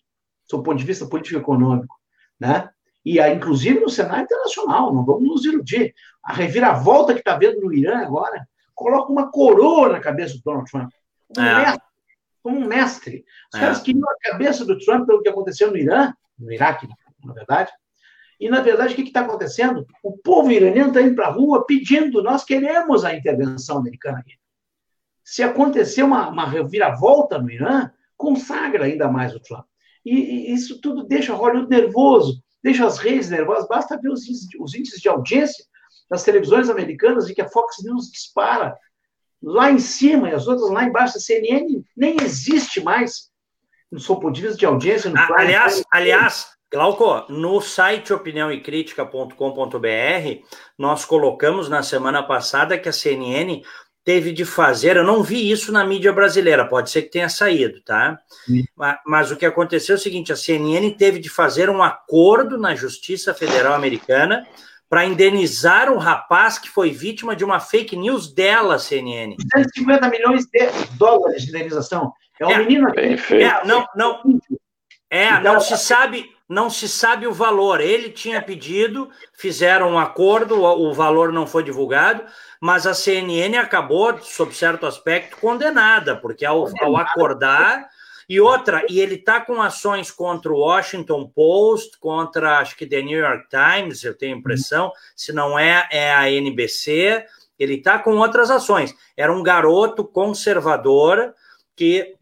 [0.50, 1.94] do ponto de vista político-econômico,
[2.38, 2.68] né?
[3.04, 5.94] E aí, inclusive no cenário internacional, não vamos nos iludir.
[6.22, 8.46] A reviravolta que está vendo no Irã agora,
[8.78, 10.90] coloca uma coroa na cabeça do Donald Trump.
[11.34, 11.56] Como, é.
[11.56, 11.82] mestre,
[12.40, 13.24] como um mestre.
[13.52, 13.62] Os é.
[13.62, 16.88] caras queriam a cabeça do Trump pelo que aconteceu no Irã, no Iraque,
[17.24, 17.72] na verdade.
[18.38, 19.84] E, na verdade, o que está acontecendo?
[20.00, 24.34] O povo iraniano está indo para a rua pedindo, nós queremos a intervenção americana aqui.
[25.24, 29.66] Se acontecer uma, uma reviravolta no Irã, consagra ainda mais o Trump.
[30.06, 33.66] E, e isso tudo deixa Hollywood nervoso, deixa as redes nervosas.
[33.66, 34.22] Basta ver os
[34.60, 35.64] os índices de audiência
[36.10, 38.76] nas televisões americanas e que a Fox News dispara
[39.42, 41.18] lá em cima e as outras lá embaixo.
[41.18, 43.28] A CNN nem existe mais
[43.90, 45.12] no seu ponto de vista de audiência.
[45.16, 50.44] Ah, aliás, aliás, Glauco, no site opiniãoecritica.com.br,
[50.76, 53.62] nós colocamos na semana passada que a CNN
[54.04, 57.80] teve de fazer, eu não vi isso na mídia brasileira, pode ser que tenha saído,
[57.82, 58.18] tá?
[58.76, 62.56] Mas, mas, o que aconteceu é o seguinte: a CNN teve de fazer um acordo
[62.58, 64.46] na Justiça Federal Americana
[64.88, 69.36] para indenizar um rapaz que foi vítima de uma fake news dela, CNN.
[69.36, 72.12] 250 milhões de dólares de indenização.
[72.40, 73.42] É um é, menino aqui.
[73.42, 74.22] É, não, não.
[75.10, 77.80] É, não se sabe, não se sabe o valor.
[77.80, 82.24] Ele tinha pedido, fizeram um acordo, o valor não foi divulgado,
[82.60, 87.88] mas a CNN acabou, sob certo aspecto, condenada, porque ao, ao acordar
[88.28, 93.00] e outra, e ele está com ações contra o Washington Post, contra acho que The
[93.00, 97.24] New York Times, eu tenho impressão, se não é, é a NBC.
[97.58, 98.94] Ele está com outras ações.
[99.16, 101.34] Era um garoto conservador
[101.74, 102.16] que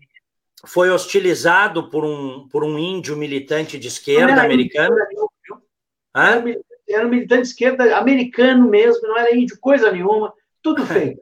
[0.64, 4.96] foi hostilizado por um, por um índio militante de esquerda americano.
[6.14, 6.44] Era,
[6.88, 10.32] era um militante de esquerda americano mesmo, não era índio coisa nenhuma,
[10.62, 11.18] tudo feio.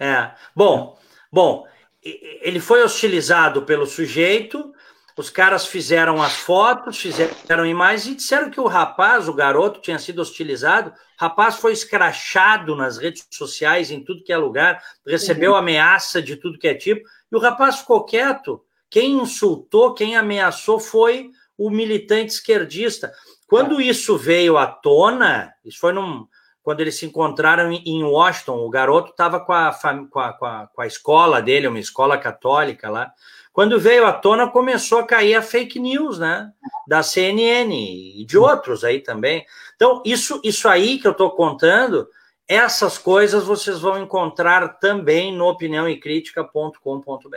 [0.00, 0.32] É.
[0.54, 0.98] Bom,
[1.32, 1.64] bom,
[2.04, 4.72] ele foi hostilizado pelo sujeito,
[5.16, 9.98] os caras fizeram as fotos, fizeram imagens e disseram que o rapaz, o garoto, tinha
[9.98, 10.90] sido hostilizado.
[10.90, 15.56] O rapaz foi escrachado nas redes sociais, em tudo que é lugar, recebeu uhum.
[15.56, 18.60] ameaça de tudo que é tipo, e o rapaz ficou quieto.
[18.90, 23.12] Quem insultou, quem ameaçou foi o militante esquerdista.
[23.46, 26.26] Quando isso veio à tona, isso foi num,
[26.64, 29.70] quando eles se encontraram em Washington, o garoto estava com a,
[30.10, 33.12] com, a, com a escola dele, uma escola católica lá.
[33.52, 36.50] Quando veio à tona, começou a cair a fake news, né?
[36.88, 39.44] Da CNN e de outros aí também.
[39.76, 42.08] Então, isso, isso aí que eu estou contando,
[42.48, 47.36] essas coisas vocês vão encontrar também no opiniãoecritica.com.br.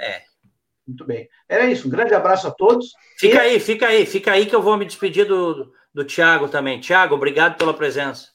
[0.88, 1.28] Muito bem.
[1.50, 1.86] Era isso.
[1.86, 2.94] Um grande abraço a todos.
[3.18, 3.40] Fica e...
[3.40, 6.80] aí, fica aí, fica aí que eu vou me despedir do, do, do Tiago também.
[6.80, 8.30] Tiago, obrigado pela presença.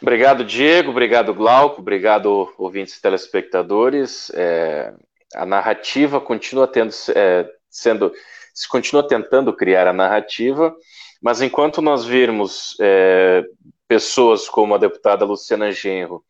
[0.00, 0.90] Obrigado, Diego.
[0.90, 1.80] Obrigado, Glauco.
[1.80, 4.30] Obrigado, ouvintes e telespectadores.
[4.34, 4.92] É,
[5.34, 8.12] a narrativa continua tendo, é, sendo,
[8.54, 10.74] se continua tentando criar a narrativa,
[11.22, 13.44] mas enquanto nós virmos é,
[13.88, 16.22] pessoas como a deputada Luciana Genro,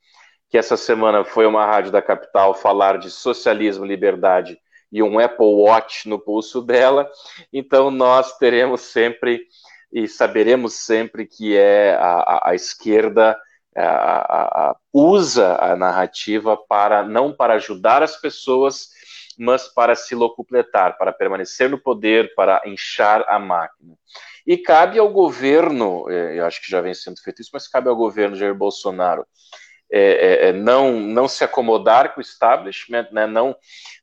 [0.49, 4.59] que essa semana foi uma rádio da capital falar de socialismo, liberdade
[4.93, 7.11] e um Apple Watch no pulso dela,
[7.53, 9.43] então nós teremos sempre
[9.93, 13.37] e saberemos sempre que é a, a, a esquerda
[13.83, 18.89] a, a, usa a narrativa para não para ajudar as pessoas,
[19.39, 23.95] mas para se locupletar, para permanecer no poder, para inchar a máquina.
[24.47, 27.89] E cabe ao governo, é, eu acho que já vem sendo feito isso, mas cabe
[27.89, 29.27] ao governo Jair Bolsonaro
[29.91, 33.57] é, é, é não, não se acomodar com o establishment, né, não,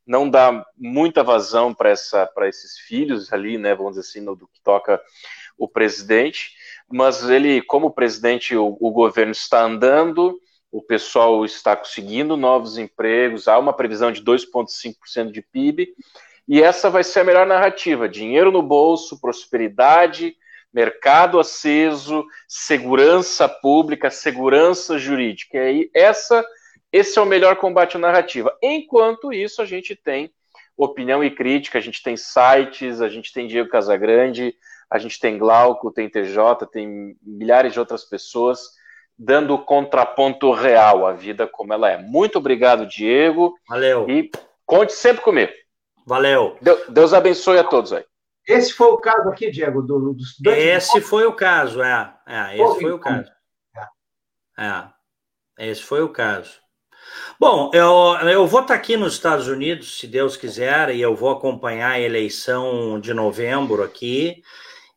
[0.06, 4.60] não dar muita vazão para esses filhos ali, né, vamos dizer assim, no, do que
[4.62, 5.00] toca
[5.56, 6.52] o presidente,
[6.90, 10.38] mas ele, como presidente, o, o governo está andando,
[10.70, 15.94] o pessoal está conseguindo novos empregos, há uma previsão de 2,5% de PIB,
[16.46, 20.36] e essa vai ser a melhor narrativa: dinheiro no bolso, prosperidade,
[20.72, 25.70] mercado aceso, segurança pública, segurança jurídica.
[25.70, 26.44] E essa,
[26.92, 28.56] esse é o melhor combate à narrativa.
[28.60, 30.30] Enquanto isso, a gente tem
[30.76, 31.78] opinião e crítica.
[31.78, 34.54] A gente tem sites, a gente tem Diego Casagrande,
[34.94, 38.60] a gente tem Glauco, tem TJ, tem milhares de outras pessoas
[39.18, 41.98] dando o contraponto real à vida como ela é.
[42.00, 43.56] Muito obrigado, Diego.
[43.68, 44.08] Valeu.
[44.08, 44.30] E
[44.64, 45.52] conte sempre comigo.
[46.06, 46.56] Valeu.
[46.88, 48.04] Deus abençoe a todos aí.
[48.46, 52.14] Esse foi o caso aqui, Diego, do, dos Esse foi o caso, é.
[52.28, 53.32] é esse foi o caso.
[54.56, 54.64] É.
[54.64, 55.70] é.
[55.70, 56.52] Esse foi o caso.
[57.40, 61.30] Bom, eu, eu vou estar aqui nos Estados Unidos, se Deus quiser, e eu vou
[61.30, 64.40] acompanhar a eleição de novembro aqui.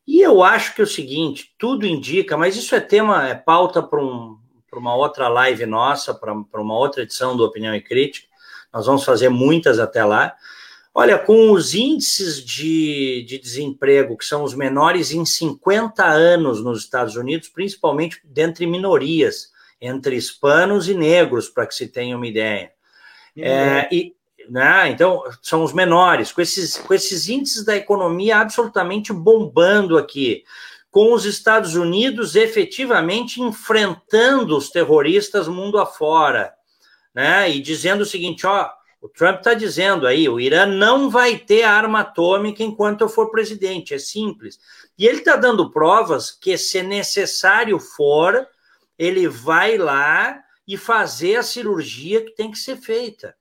[0.08, 3.84] E eu acho que é o seguinte, tudo indica, mas isso é tema, é pauta
[3.84, 4.38] para um,
[4.74, 8.28] uma outra live nossa, para uma outra edição do Opinião e Crítica.
[8.74, 10.36] Nós vamos fazer muitas até lá.
[10.93, 16.80] Olha, com os índices de, de desemprego, que são os menores em 50 anos nos
[16.80, 22.72] Estados Unidos, principalmente dentre minorias, entre hispanos e negros, para que se tenha uma ideia.
[23.36, 23.43] Uhum.
[23.43, 24.16] É, e,
[24.49, 30.43] né, então, são os menores, com esses, com esses índices da economia absolutamente bombando aqui,
[30.89, 36.53] com os Estados Unidos efetivamente enfrentando os terroristas mundo afora,
[37.13, 38.69] né, e dizendo o seguinte: ó
[38.99, 43.29] o Trump está dizendo aí, o Irã não vai ter arma atômica enquanto eu for
[43.29, 44.59] presidente, é simples.
[44.97, 48.47] E ele está dando provas que, se necessário for,
[48.97, 53.36] ele vai lá e fazer a cirurgia que tem que ser feita.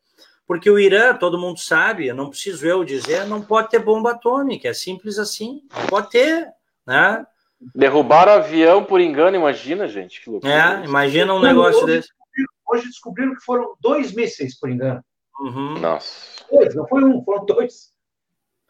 [0.47, 4.68] Porque o Irã, todo mundo sabe, não preciso eu dizer, não pode ter bomba atômica,
[4.68, 6.47] é simples assim, não pode ter,
[6.86, 7.26] né?
[7.74, 10.22] Derrubaram o avião por engano, imagina, gente.
[10.22, 10.53] Que loucura.
[10.53, 12.09] É, imagina um negócio hoje desse.
[12.09, 15.03] Descobriram, hoje descobriram que foram dois mísseis por engano.
[15.40, 15.78] Uhum.
[15.78, 16.44] Nossa.
[16.51, 17.92] Dois, não foi um, foram dois.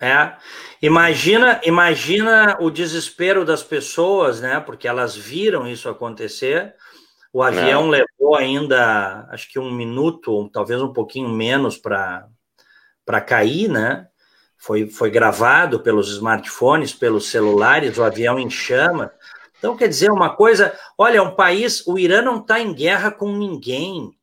[0.00, 0.36] É.
[0.82, 4.60] Imagina, imagina o desespero das pessoas, né?
[4.60, 6.74] Porque elas viram isso acontecer.
[7.36, 7.98] O avião é.
[7.98, 12.28] levou ainda, acho que um minuto, talvez um pouquinho menos para
[13.04, 14.08] para cair, né?
[14.56, 19.12] Foi, foi gravado pelos smartphones, pelos celulares, o avião em chama.
[19.58, 23.30] Então, quer dizer, uma coisa, olha, um país, o Irã não está em guerra com
[23.30, 24.16] ninguém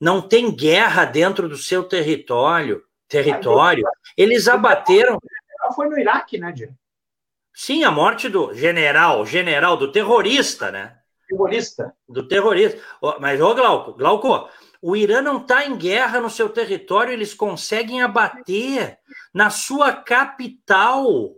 [0.00, 2.82] não tem guerra dentro do seu território.
[3.06, 3.84] Território.
[4.16, 5.18] Eles abateram.
[5.76, 6.74] Foi no Iraque, né, Diego?
[7.52, 10.96] Sim, a morte do general, general, do terrorista, né?
[11.30, 11.94] Terrorista.
[12.08, 12.80] Do terrorista.
[13.20, 14.48] Mas, ô Glauco, Glauco,
[14.82, 18.98] o Irã não está em guerra no seu território, eles conseguem abater
[19.32, 21.36] na sua capital.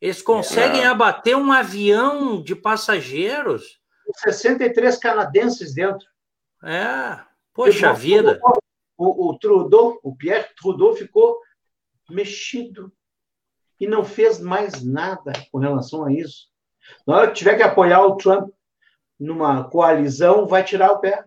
[0.00, 0.86] Eles conseguem é.
[0.86, 3.78] abater um avião de passageiros.
[4.16, 6.06] 63 canadenses dentro.
[6.64, 7.20] É.
[7.52, 8.40] Poxa vida!
[8.96, 11.38] O, o Trudeau, o Pierre Trudeau ficou
[12.08, 12.90] mexido
[13.78, 16.48] e não fez mais nada com relação a isso.
[17.06, 18.50] Na hora que tiver que apoiar o Trump
[19.20, 21.24] numa coalizão, vai tirar o pé.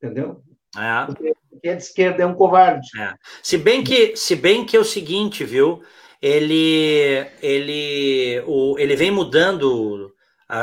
[0.00, 0.42] Entendeu?
[0.76, 1.06] É.
[1.06, 2.88] Porque, porque é de esquerda é um covarde.
[2.98, 3.14] É.
[3.42, 5.82] Se bem que, se bem que é o seguinte, viu?
[6.22, 10.14] Ele, ele, o, ele vem mudando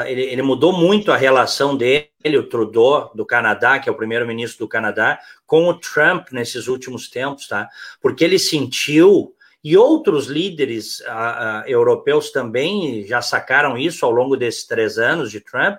[0.08, 4.66] ele, ele, mudou muito a relação dele, o Trudeau, do Canadá, que é o primeiro-ministro
[4.66, 7.70] do Canadá, com o Trump nesses últimos tempos, tá?
[8.02, 11.04] Porque ele sentiu, e outros líderes
[11.68, 15.78] europeus também já sacaram isso ao longo desses três anos de Trump,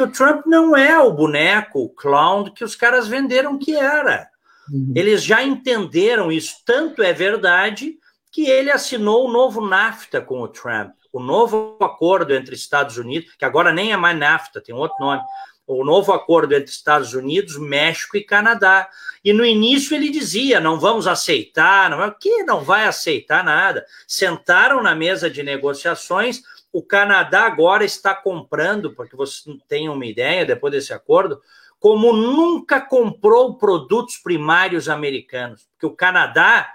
[0.00, 4.28] que o Trump não é o boneco, o clown que os caras venderam que era.
[4.72, 4.92] Uhum.
[4.96, 7.94] Eles já entenderam isso, tanto é verdade
[8.32, 13.34] que ele assinou o novo NAFTA com o Trump o novo acordo entre Estados Unidos,
[13.36, 15.20] que agora nem é mais NAFTA, tem outro nome,
[15.66, 18.88] o novo acordo entre Estados Unidos, México e Canadá.
[19.24, 23.84] E no início ele dizia: não vamos aceitar, não, que não vai aceitar nada.
[24.06, 26.42] Sentaram na mesa de negociações.
[26.72, 31.40] O Canadá agora está comprando, porque você tem uma ideia depois desse acordo,
[31.78, 36.70] como nunca comprou produtos primários americanos, porque o Canadá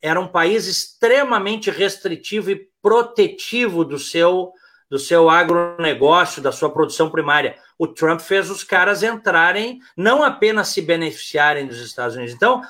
[0.00, 4.52] era um país extremamente restritivo e protetivo do seu
[4.90, 7.58] do seu agronegócio, da sua produção primária.
[7.78, 12.34] O Trump fez os caras entrarem, não apenas se beneficiarem dos Estados Unidos.
[12.34, 12.62] Então,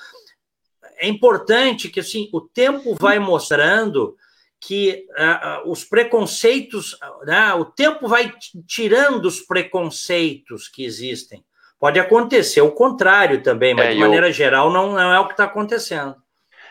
[0.97, 4.16] é importante que assim, o tempo vai mostrando
[4.61, 8.32] que uh, os preconceitos, uh, o tempo vai
[8.66, 11.44] tirando os preconceitos que existem.
[11.78, 14.32] Pode acontecer o contrário também, mas é, de maneira eu...
[14.32, 16.16] geral não, não é o que está acontecendo.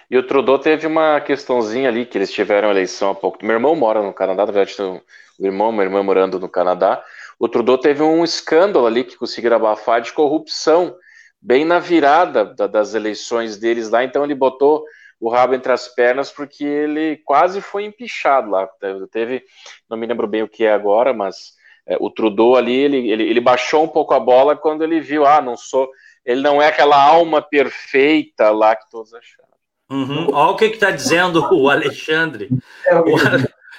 [0.10, 3.44] E o Trudeau teve uma questãozinha ali, que eles tiveram eleição há pouco.
[3.44, 7.04] Meu irmão mora no Canadá, na verdade, o irmão, meu irmão morando no Canadá.
[7.38, 10.96] O Trudeau teve um escândalo ali que conseguiram abafar de corrupção,
[11.42, 14.04] bem na virada da, das eleições deles lá.
[14.04, 14.86] Então ele botou
[15.20, 18.68] o rabo entre as pernas porque ele quase foi empichado lá.
[19.12, 19.44] Teve,
[19.90, 21.54] não me lembro bem o que é agora, mas
[21.88, 25.26] é, o Trudeau ali, ele, ele, ele baixou um pouco a bola quando ele viu,
[25.26, 25.90] ah, não sou,
[26.26, 29.48] ele não é aquela alma perfeita lá que todos acharam.
[29.90, 30.28] Uhum.
[30.34, 32.50] Olha o que está dizendo o Alexandre.
[32.86, 33.06] É, o...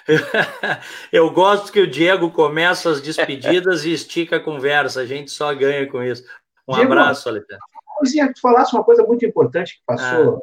[1.12, 5.02] Eu gosto que o Diego começa as despedidas e estica a conversa.
[5.02, 6.24] A gente só ganha com isso.
[6.66, 7.62] Um Diego, abraço, Alexandre.
[7.98, 10.40] Coisinha, tu falasse uma coisa muito importante que passou ah.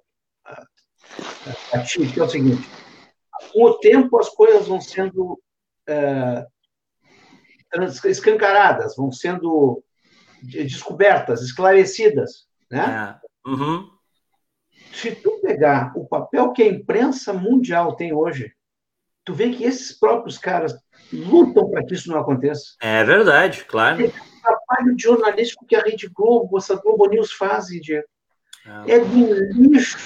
[1.74, 2.68] A, ti, que é o seguinte:
[3.51, 5.41] com o tempo as coisas vão sendo
[5.88, 6.45] é,
[8.05, 9.84] escancaradas, vão sendo
[10.41, 13.20] descobertas, esclarecidas, né?
[13.22, 13.49] É.
[13.49, 13.89] Uhum.
[14.93, 18.53] Se tu pegar o papel que a imprensa mundial tem hoje,
[19.24, 20.76] tu vê que esses próprios caras
[21.11, 22.76] lutam para que isso não aconteça.
[22.82, 24.01] É verdade, claro.
[24.01, 28.05] É o trabalho jornalístico que a Rede Globo, essa Globo News faz, Diego.
[28.88, 28.93] É.
[28.93, 29.34] é de um
[29.70, 29.97] lixo,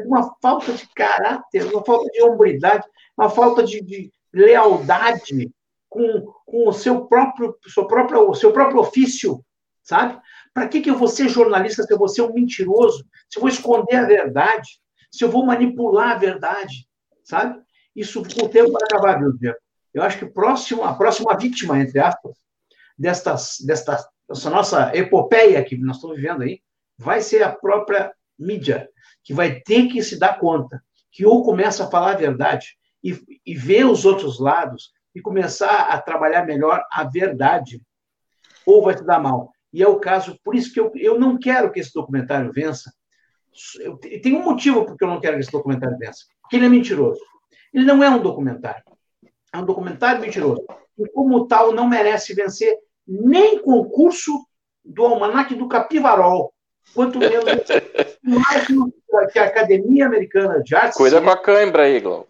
[0.00, 2.86] uma falta de caráter, uma falta de hombridade,
[3.16, 5.52] uma falta de, de lealdade
[5.88, 9.44] com, com o seu próprio, seu próprio, o seu próprio ofício,
[9.82, 10.18] sabe?
[10.54, 13.04] Para que, que eu vou ser jornalista se eu vou ser um mentiroso?
[13.28, 14.80] Se eu vou esconder a verdade?
[15.10, 16.86] Se eu vou manipular a verdade?
[17.24, 17.60] Sabe?
[17.94, 19.58] Isso com o tempo vai acabar, viu, Diego?
[19.92, 22.32] Eu acho que próximo, a próxima vítima, entre aspas,
[22.98, 23.36] desta,
[23.66, 24.08] desta,
[24.50, 26.60] nossa epopeia que nós estamos vivendo aí,
[26.96, 28.88] vai ser a própria mídia,
[29.22, 33.16] que vai ter que se dar conta que ou começa a falar a verdade e,
[33.44, 37.82] e ver os outros lados e começar a trabalhar melhor a verdade,
[38.64, 39.52] ou vai se dar mal.
[39.72, 42.92] E é o caso, por isso que eu, eu não quero que esse documentário vença.
[43.80, 46.24] Eu, tem um motivo porque eu não quero que esse documentário vença.
[46.40, 47.20] Porque ele é mentiroso.
[47.72, 48.82] Ele não é um documentário.
[49.52, 50.64] É um documentário mentiroso.
[50.98, 54.46] E, como tal, não merece vencer nem concurso
[54.84, 56.54] do Almanac do Capivarol,
[56.94, 57.44] quanto menos
[58.22, 58.66] mais
[59.32, 60.96] que a Academia Americana de Artes.
[60.96, 62.28] Cuida com a cãibra aí, Glau.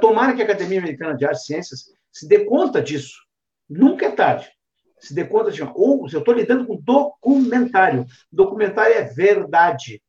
[0.00, 3.20] Tomara que a Academia Americana de Artes e Ciências se dê conta disso.
[3.68, 4.50] Nunca é tarde.
[4.98, 5.62] Se dê conta de.
[5.62, 8.06] Ou eu estou lidando com documentário.
[8.30, 10.02] Documentário é verdade.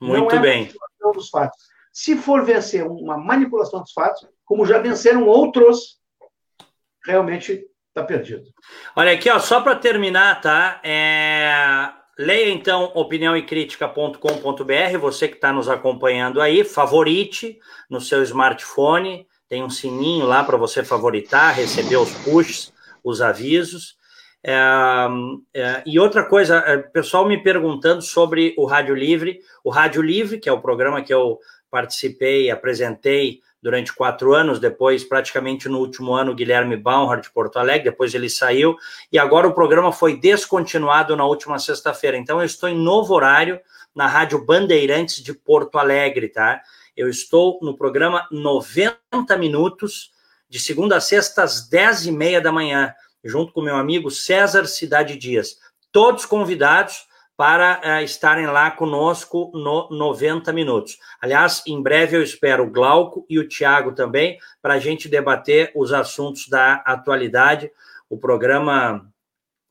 [0.00, 0.70] Muito não é bem.
[1.14, 1.58] Dos fatos.
[1.92, 5.98] Se for vencer uma manipulação dos fatos, como já venceram outros,
[7.04, 8.44] realmente está perdido.
[8.94, 10.80] Olha aqui, ó, só para terminar, tá?
[10.84, 11.90] É...
[12.18, 17.58] Leia então opiniãoecrítica.com.br, você que está nos acompanhando aí, favorite
[17.90, 22.72] no seu smartphone, tem um sininho lá para você favoritar, receber os pushs,
[23.04, 23.96] os avisos.
[24.42, 24.56] É,
[25.52, 29.40] é, e outra coisa, é, pessoal me perguntando sobre o Rádio Livre.
[29.62, 31.38] O Rádio Livre, que é o programa que eu
[31.70, 37.90] participei, apresentei durante quatro anos, depois, praticamente no último ano, Guilherme Baumhard de Porto Alegre,
[37.90, 38.76] depois ele saiu,
[39.10, 42.16] e agora o programa foi descontinuado na última sexta-feira.
[42.16, 43.58] Então, eu estou em novo horário
[43.92, 46.62] na Rádio Bandeirantes de Porto Alegre, tá?
[46.96, 50.12] Eu estou no programa 90 Minutos,
[50.48, 52.94] de segunda a sexta, às 10 e meia da manhã,
[53.24, 55.56] junto com meu amigo César Cidade Dias.
[55.90, 60.98] Todos convidados para uh, estarem lá conosco no 90 minutos.
[61.20, 65.70] Aliás, em breve eu espero o Glauco e o Tiago também para a gente debater
[65.74, 67.70] os assuntos da atualidade.
[68.08, 69.06] O programa,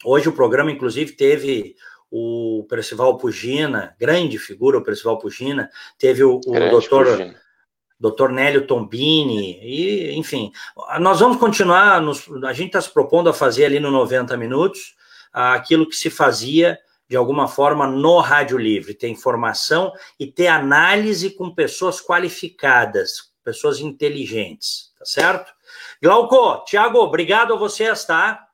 [0.03, 1.75] hoje o programa inclusive teve
[2.11, 7.35] o Percival Pugina, grande figura o Percival Pugina, teve o, o doutor
[7.97, 10.51] doutor Nélio Tombini, e enfim,
[10.99, 14.95] nós vamos continuar, nos, a gente está se propondo a fazer ali no 90 minutos
[15.31, 21.29] aquilo que se fazia de alguma forma no Rádio Livre, ter informação e ter análise
[21.31, 25.53] com pessoas qualificadas, pessoas inteligentes, tá certo?
[26.01, 28.47] Glauco, Tiago, obrigado a vocês, tá?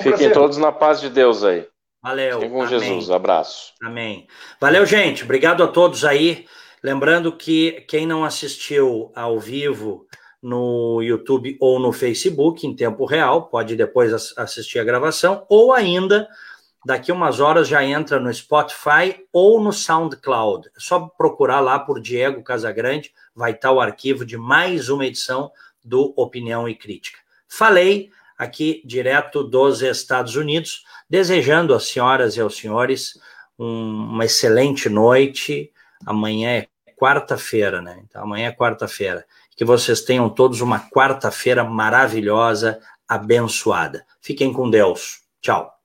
[0.00, 1.66] Fiquem todos na paz de Deus aí.
[2.02, 2.40] Valeu.
[2.40, 2.80] Fiquem com Amém.
[2.80, 3.10] Jesus.
[3.10, 3.72] Abraço.
[3.82, 4.26] Amém.
[4.60, 5.24] Valeu, gente.
[5.24, 6.46] Obrigado a todos aí.
[6.82, 10.06] Lembrando que quem não assistiu ao vivo
[10.42, 16.28] no YouTube ou no Facebook em tempo real, pode depois assistir a gravação, ou ainda
[16.84, 20.68] daqui umas horas já entra no Spotify ou no SoundCloud.
[20.68, 25.50] É só procurar lá por Diego Casagrande, vai estar o arquivo de mais uma edição
[25.84, 27.18] do Opinião e Crítica.
[27.48, 33.18] Falei aqui direto dos Estados Unidos, desejando às senhoras e aos senhores
[33.58, 35.72] um, uma excelente noite.
[36.04, 38.00] Amanhã é quarta-feira, né?
[38.04, 39.24] Então, amanhã é quarta-feira.
[39.56, 44.06] Que vocês tenham todos uma quarta-feira maravilhosa, abençoada.
[44.20, 45.22] Fiquem com Deus.
[45.40, 45.81] Tchau.